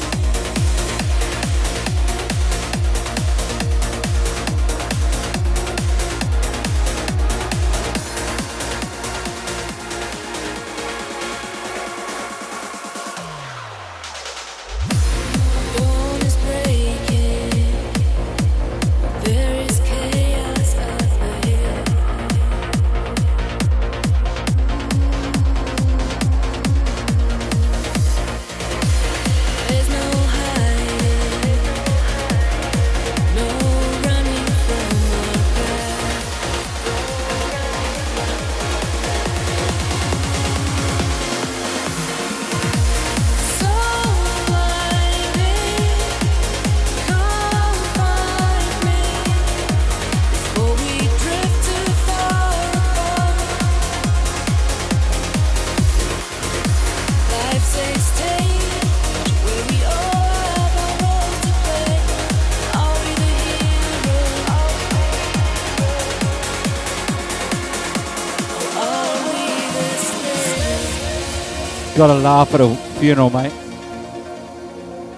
[72.08, 73.54] gotta laugh at a funeral, mate.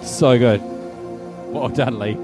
[0.04, 0.62] So good.
[1.54, 2.23] Well done, Lee.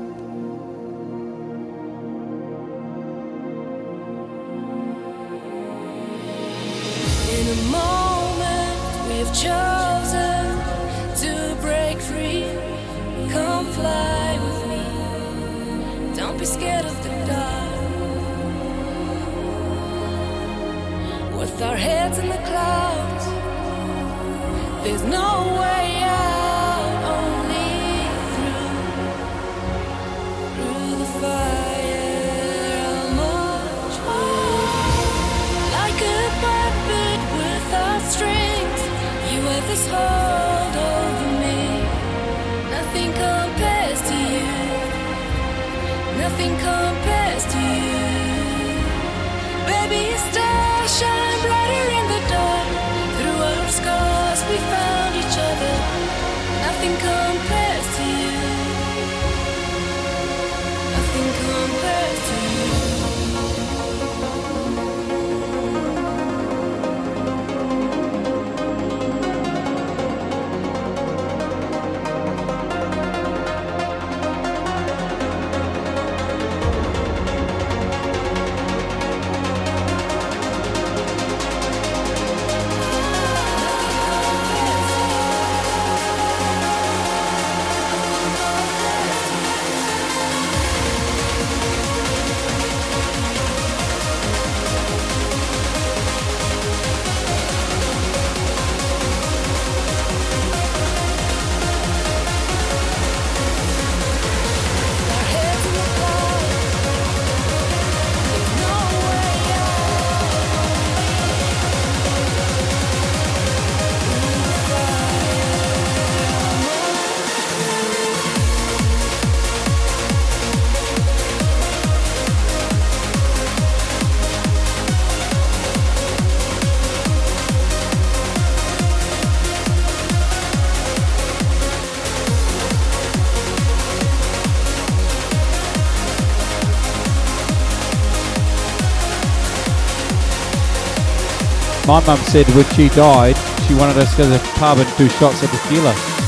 [142.02, 143.36] my mum said when she died,
[143.68, 146.19] she wanted us to go to the pub and do shots at the tequila.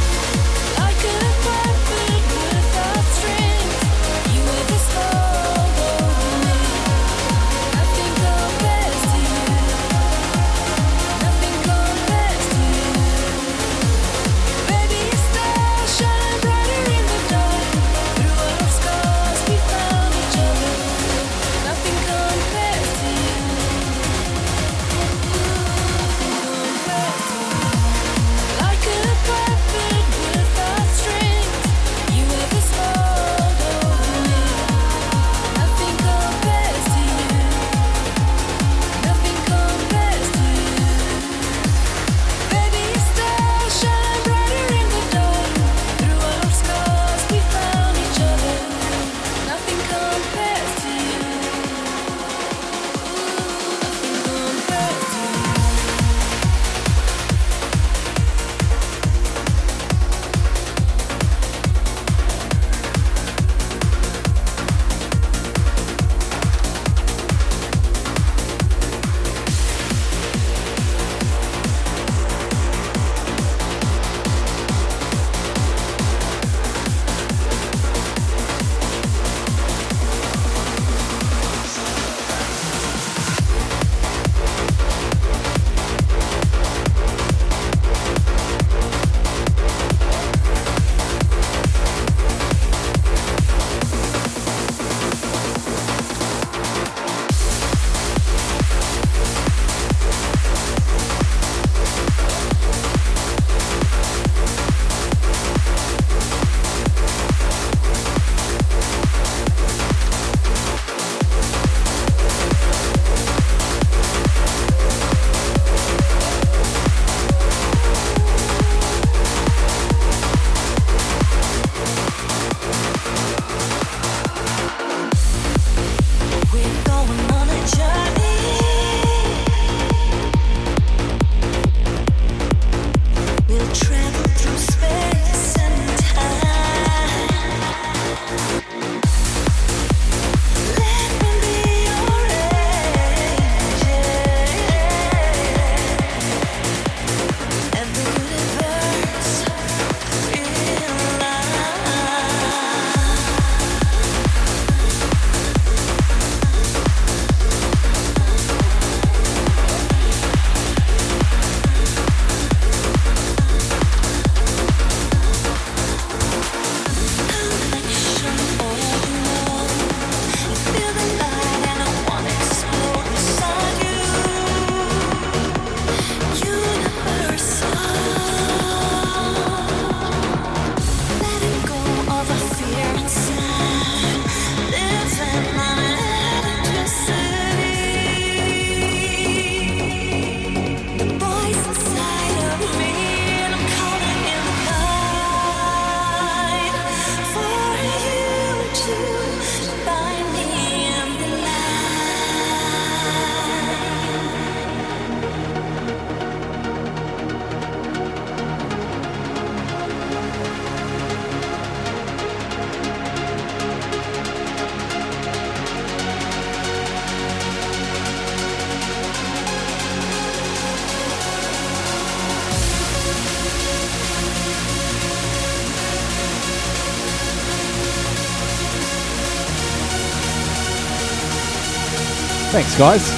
[232.81, 233.11] Guys.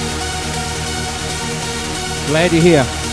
[2.28, 3.03] Glad you're here.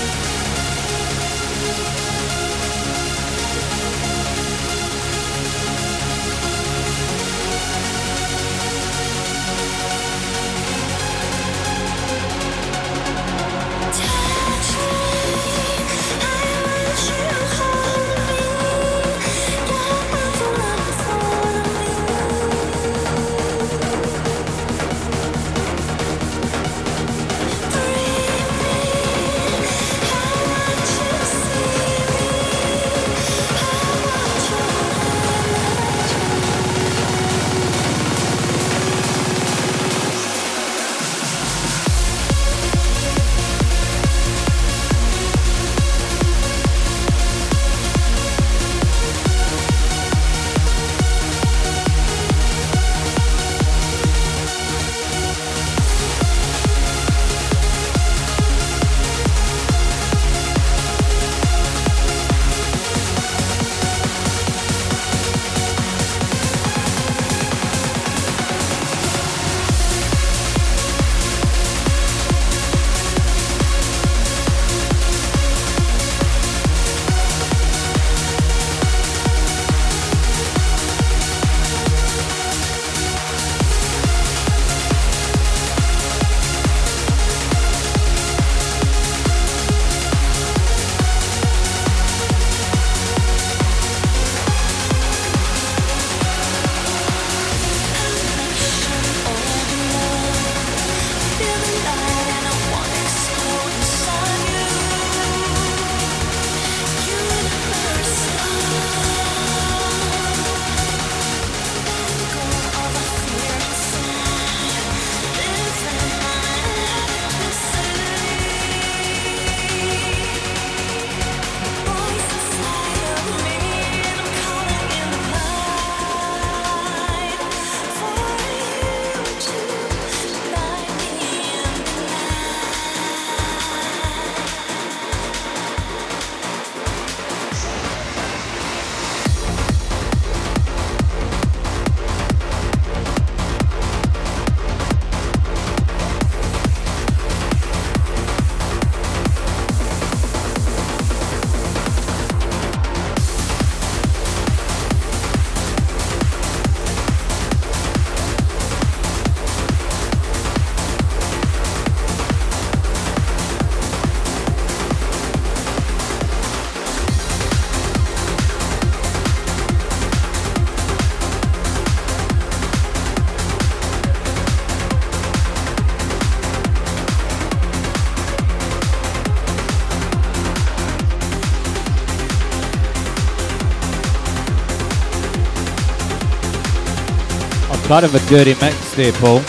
[187.92, 189.42] Kind of a dirty mix there, Paul.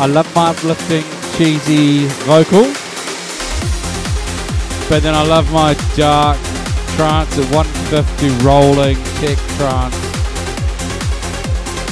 [0.00, 1.02] I love my uplifting,
[1.36, 2.62] cheesy vocal,
[4.88, 6.38] but then I love my dark
[6.94, 9.96] trance at 150 rolling tech trance,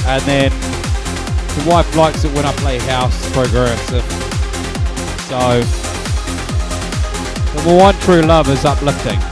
[0.07, 4.05] and then the wife likes it when I play house progressive.
[5.27, 5.61] So
[7.63, 9.30] the one true love is uplifting.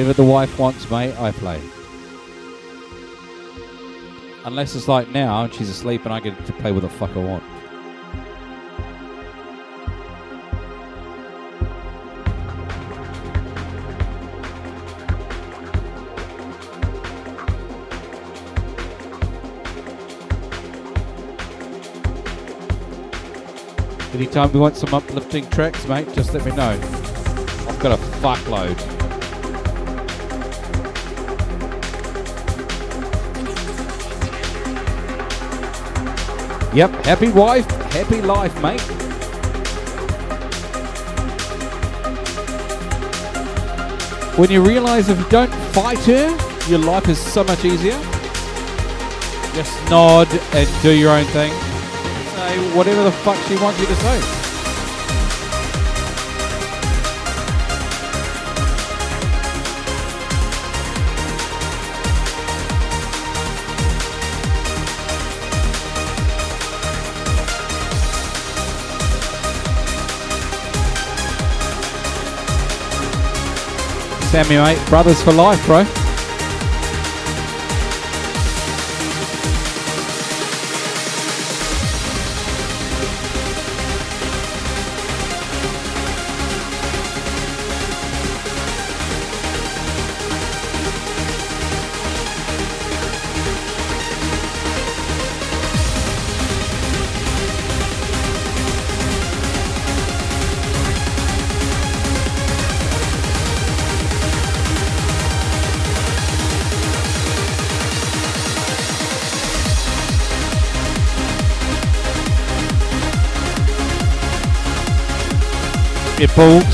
[0.00, 1.60] Whatever the wife wants, mate, I play.
[4.46, 7.10] Unless it's like now and she's asleep and I get to play with the fuck
[7.10, 7.44] I want.
[24.14, 26.70] Anytime we want some uplifting tracks, mate, just let me know.
[26.70, 28.99] I've got a fuckload.
[36.72, 39.00] Yep, happy wife, happy life, mate.
[44.40, 46.28] when you realize if you don't fight her,
[46.66, 47.98] your life is so much easier.
[49.52, 51.52] Just nod and do your own thing.
[51.52, 54.39] Say whatever the fuck she wants you to say.
[74.30, 75.82] Sammy, mate, brothers for life, bro.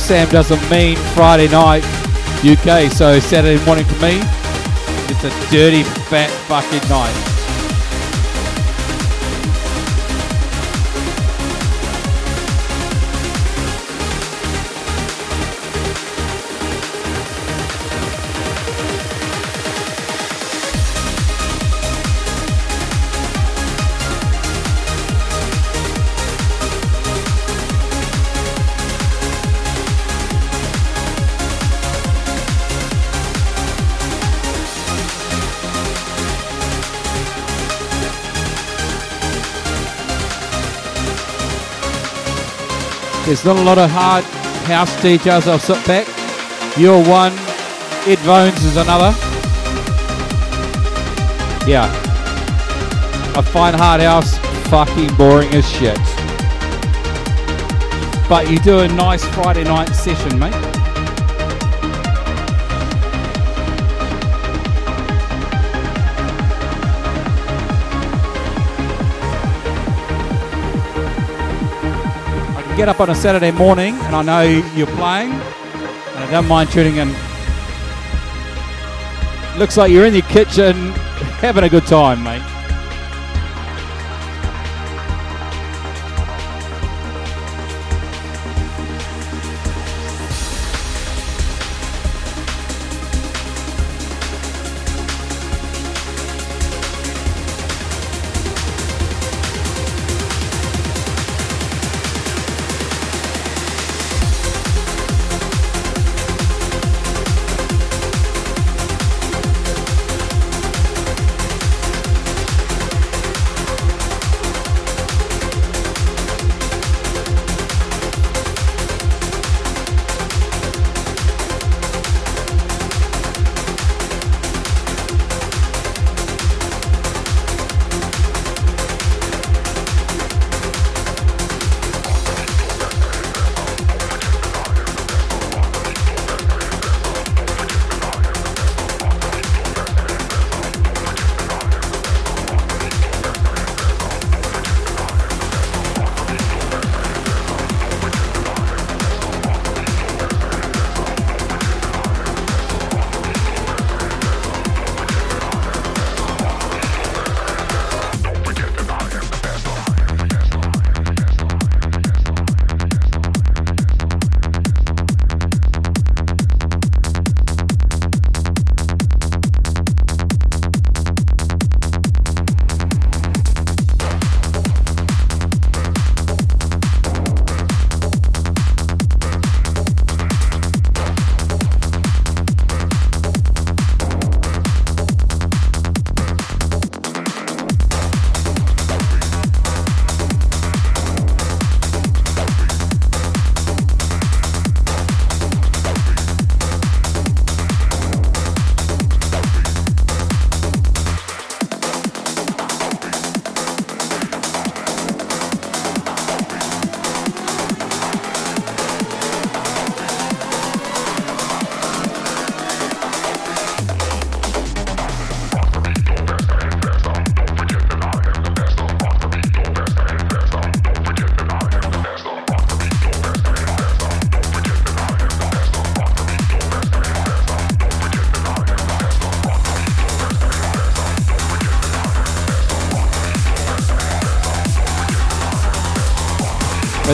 [0.07, 1.83] Sam does a mean Friday night
[2.44, 4.20] UK, so Saturday morning for me,
[5.10, 7.35] it's a dirty fat fucking night.
[43.47, 44.25] Not a lot of hard
[44.65, 45.47] house details.
[45.47, 46.08] I'll sit back.
[46.76, 47.33] You're one.
[48.05, 49.16] Ed Bones is another.
[51.65, 51.86] Yeah.
[53.36, 54.36] I find hard house
[54.68, 55.97] fucking boring as shit.
[58.28, 60.76] But you do a nice Friday night session, mate.
[72.77, 74.43] Get up on a Saturday morning and I know
[74.75, 77.09] you're playing and I don't mind tuning in.
[79.59, 80.93] Looks like you're in your kitchen
[81.41, 82.56] having a good time, mate.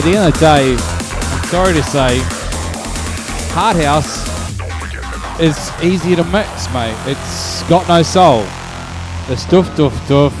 [0.03, 0.75] At the end of the day,
[1.33, 2.19] I'm sorry to say,
[3.53, 4.27] Hard House
[5.39, 6.93] is easier to mix, mate.
[7.05, 8.41] It's got no soul.
[9.31, 10.33] It's doof doof doof.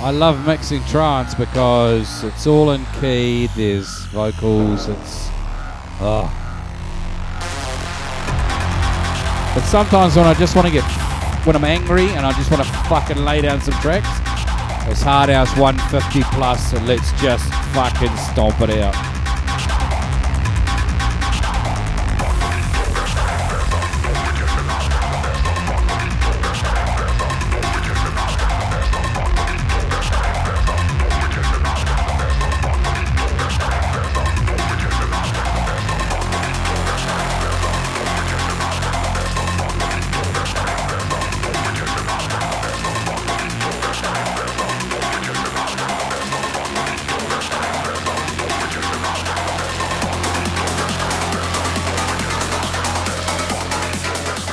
[0.00, 3.48] I love mixing trance because it's all in key.
[3.54, 4.88] There's vocals.
[4.88, 5.28] It's
[6.00, 6.26] oh.
[9.54, 10.82] But sometimes when I just want to get
[11.46, 14.08] when I'm angry and I just want to fucking lay down some tracks,
[14.90, 17.48] it's Hard House 150 plus, and let's just
[17.78, 19.17] fucking stomp it out.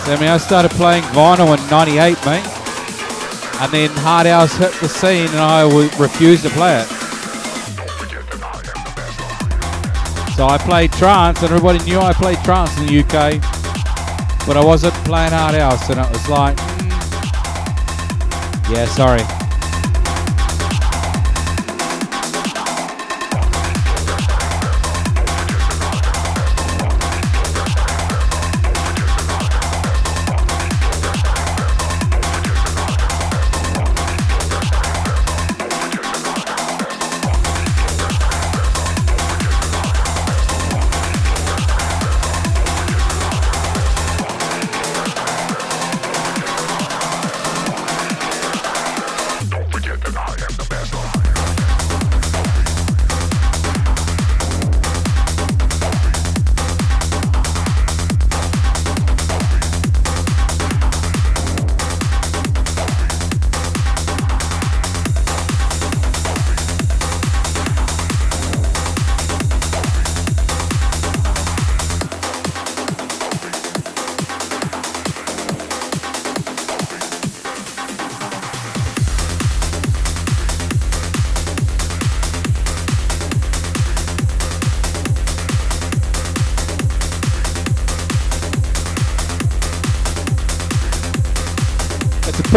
[0.07, 2.45] I mean, I started playing vinyl in '98, mate,
[3.59, 5.63] and then Hard House hit the scene, and I
[5.97, 6.87] refused to play it.
[10.35, 13.41] So I played trance, and everybody knew I played trance in the UK,
[14.45, 16.91] but I wasn't playing Hard House, and it was like, mm,
[18.71, 19.24] yeah, sorry.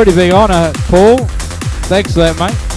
[0.05, 1.19] Pretty big honour, Paul.
[1.89, 2.68] Thanks for that, mate.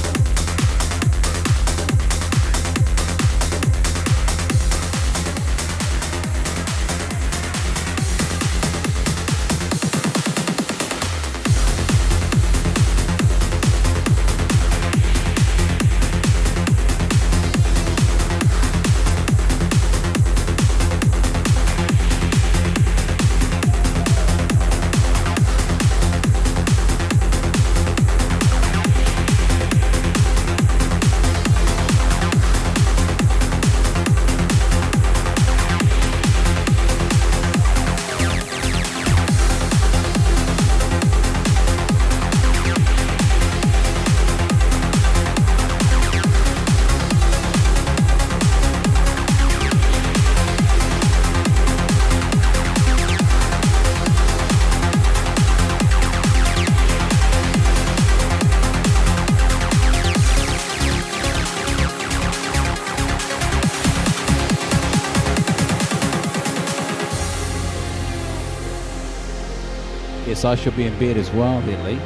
[70.41, 71.99] Yes, I should be in bed as well, Lee.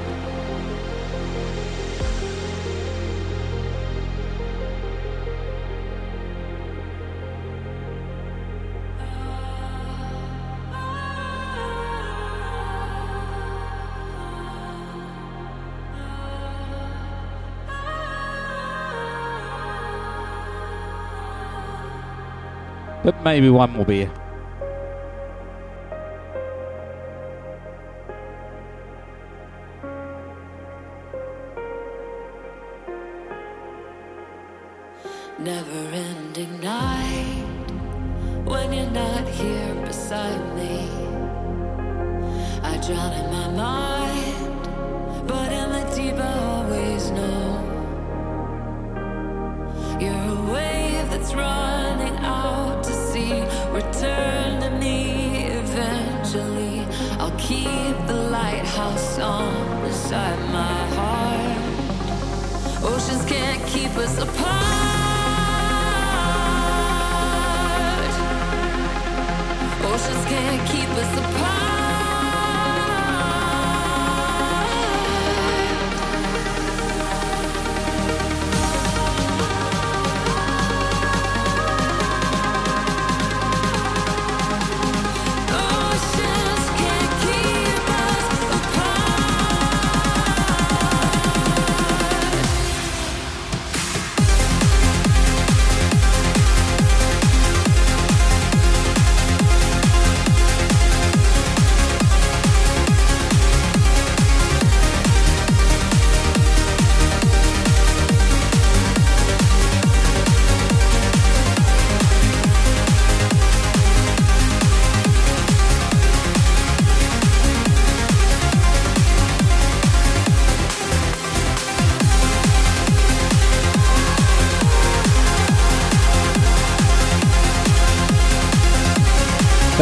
[23.02, 24.25] But maybe one more beer.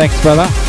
[0.03, 0.62] Thanks, brother.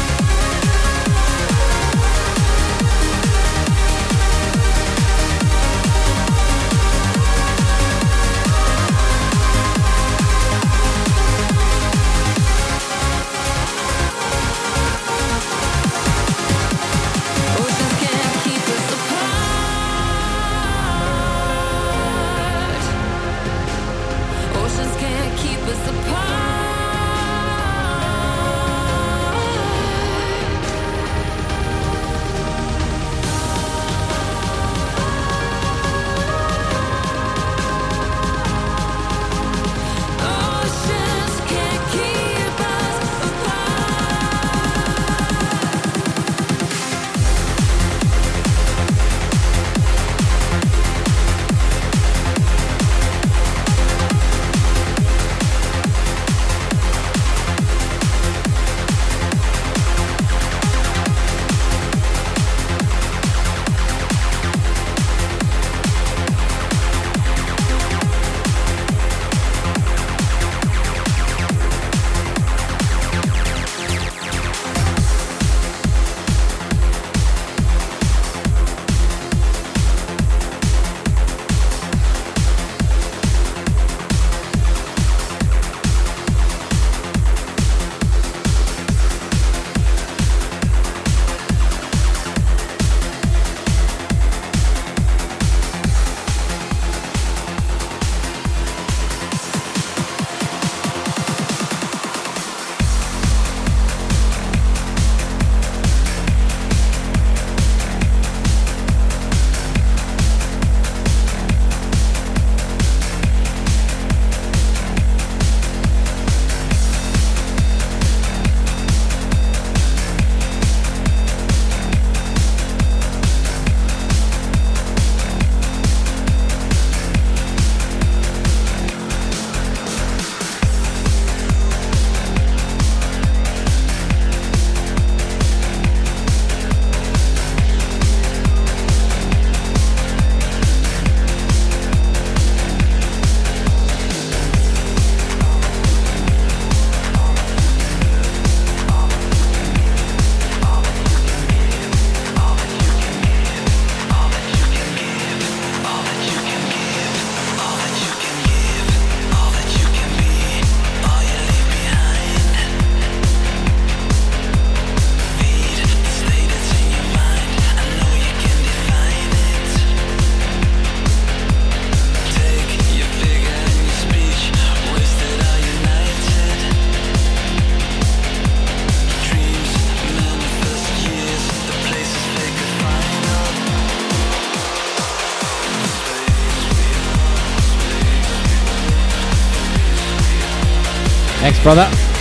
[191.65, 192.14] Brother.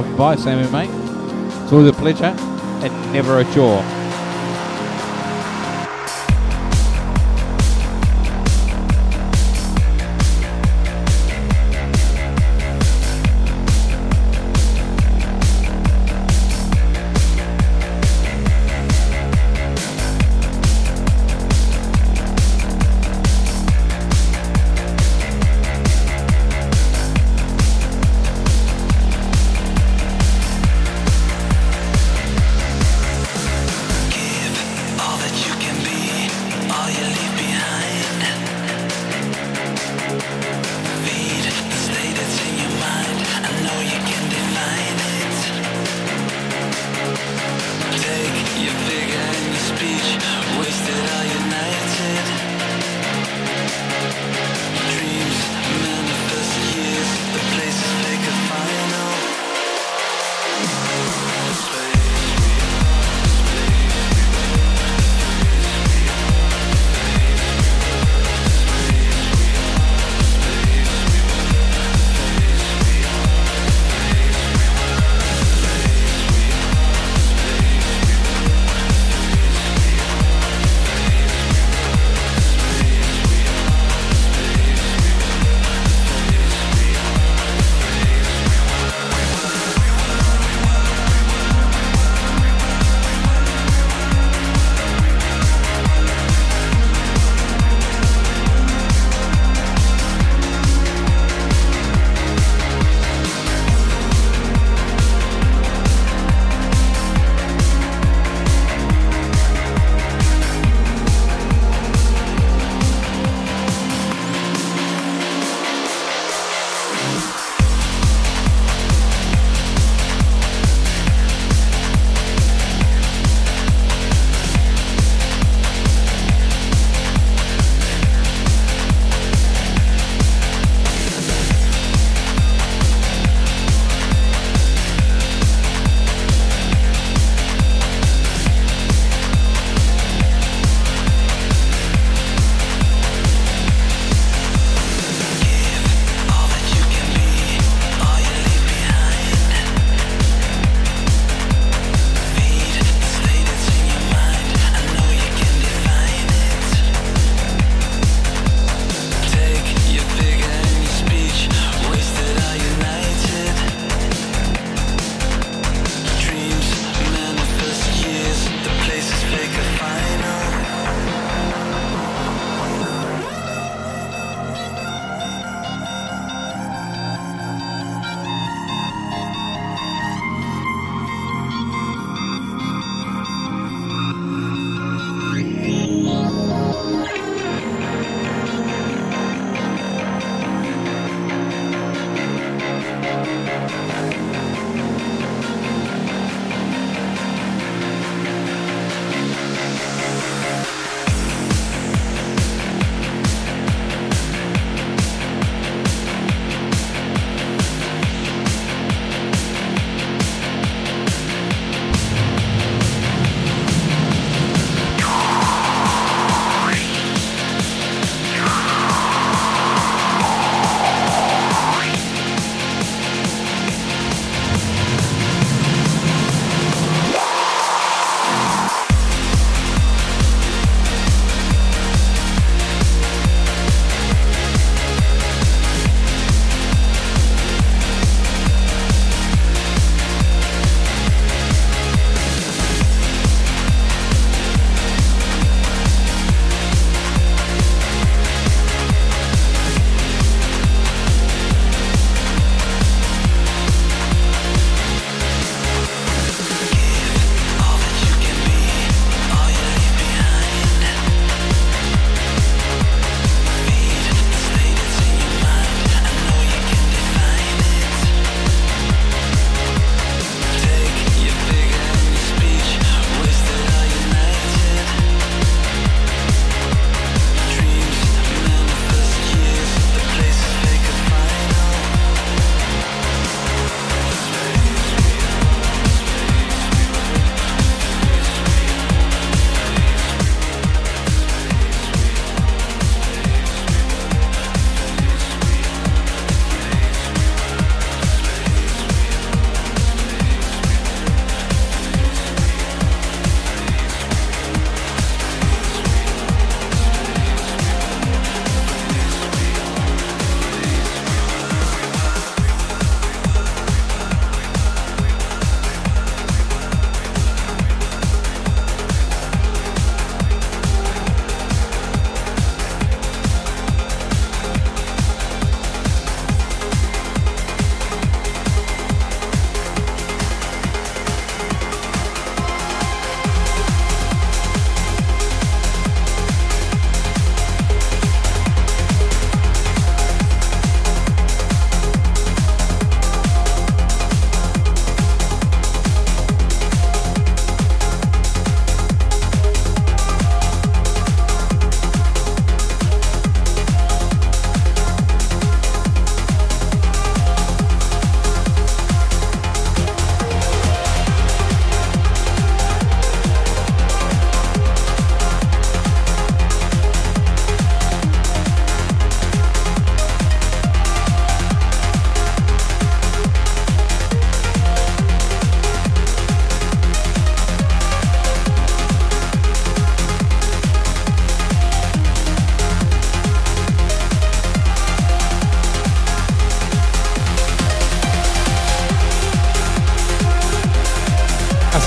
[0.00, 0.88] Stopping by, Sammy, mate.
[1.62, 2.34] It's always a pleasure.
[2.82, 3.99] and never a chore.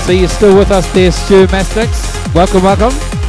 [0.04, 2.34] See you're still with us there, Stu Mastix.
[2.34, 3.23] Welcome, welcome.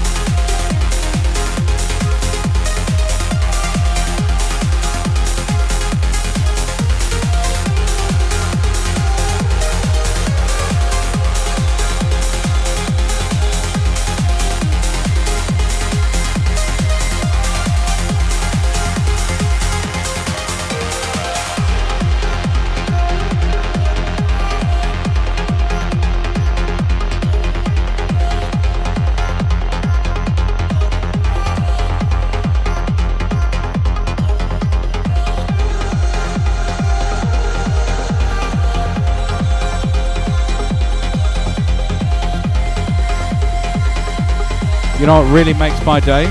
[45.06, 46.24] You know what really makes my day?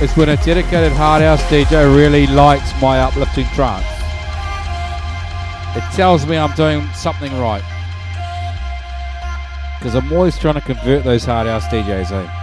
[0.00, 3.84] Is when a dedicated hard house DJ really likes my uplifting trance.
[5.74, 7.64] It tells me I'm doing something right.
[9.76, 12.35] Because I'm always trying to convert those hard house DJs, eh?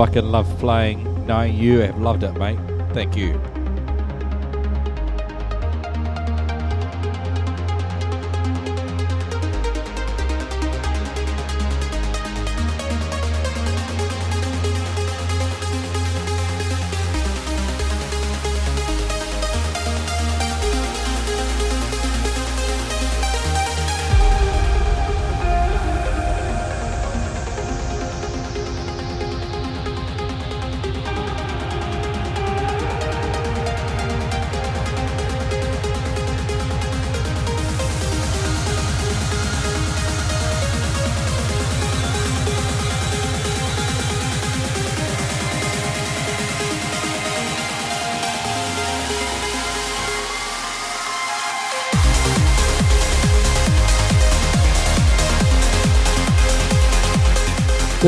[0.00, 2.58] Fucking love playing knowing you have loved it, mate.
[2.94, 3.59] Thank you.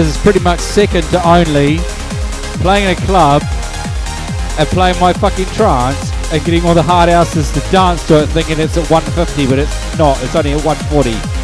[0.03, 1.79] This is pretty much second to only
[2.59, 3.41] playing in a club
[4.59, 8.27] and playing my fucking trance and getting all the hard houses to dance to it
[8.31, 11.42] thinking it's at 150 but it's not, it's only at 140.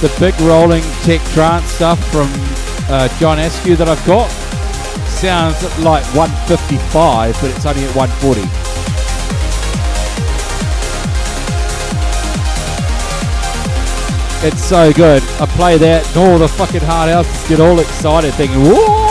[0.00, 2.28] The big rolling tech trance stuff from
[2.88, 4.30] uh, John Askew that I've got
[5.08, 8.42] sounds like 155, but it's only at 140.
[14.46, 15.20] It's so good.
[15.40, 19.07] I play that, and all the fucking hard houses get all excited, thinking, "Whoa,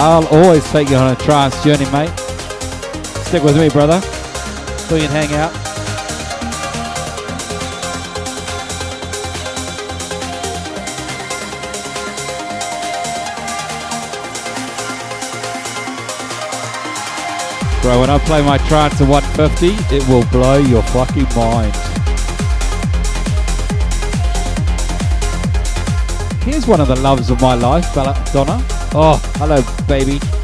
[0.00, 2.16] I'll always take you on a trance journey, mate.
[3.26, 4.00] Stick with me, brother.
[4.00, 5.52] So we can hang out.
[17.82, 21.74] Bro, when I play my trance at 150, it will blow your fucking mind.
[26.44, 28.64] Here's one of the loves of my life, Bella Donna.
[28.94, 30.37] Oh, hello, baby.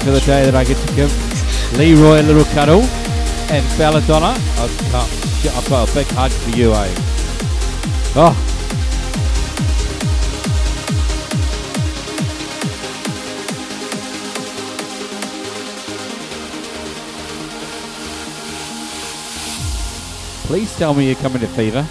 [0.00, 1.12] For the day that I get to give
[1.78, 2.82] Leroy a little cuddle
[3.50, 4.34] and Belladonna.
[4.58, 6.92] I've, got- I've got a big hug for you, eh?
[8.18, 8.34] Oh,
[20.46, 21.86] please tell me you're coming to Fever.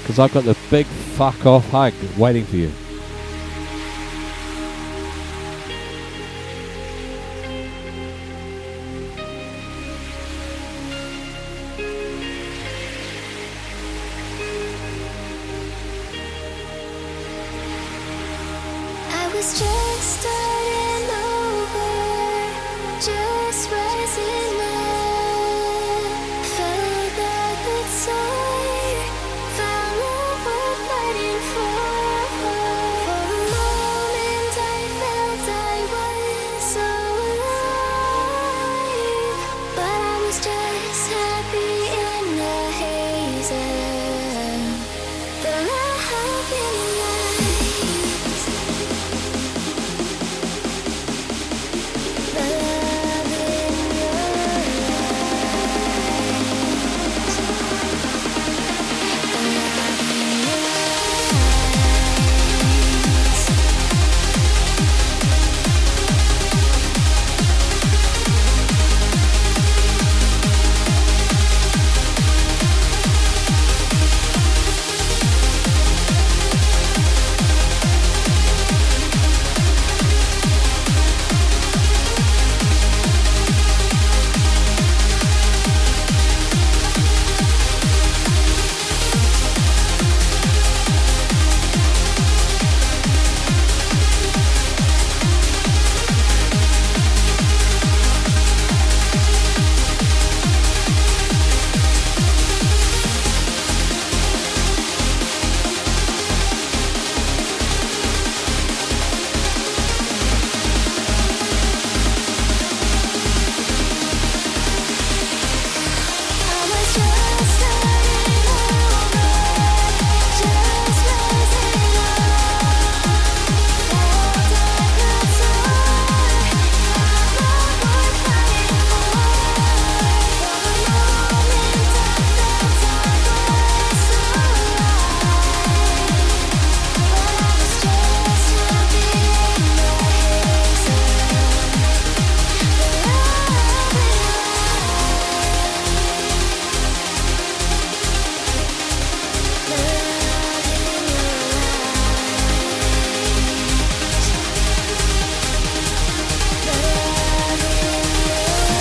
[0.00, 2.81] Because I've got the big fuck off hug waiting for you.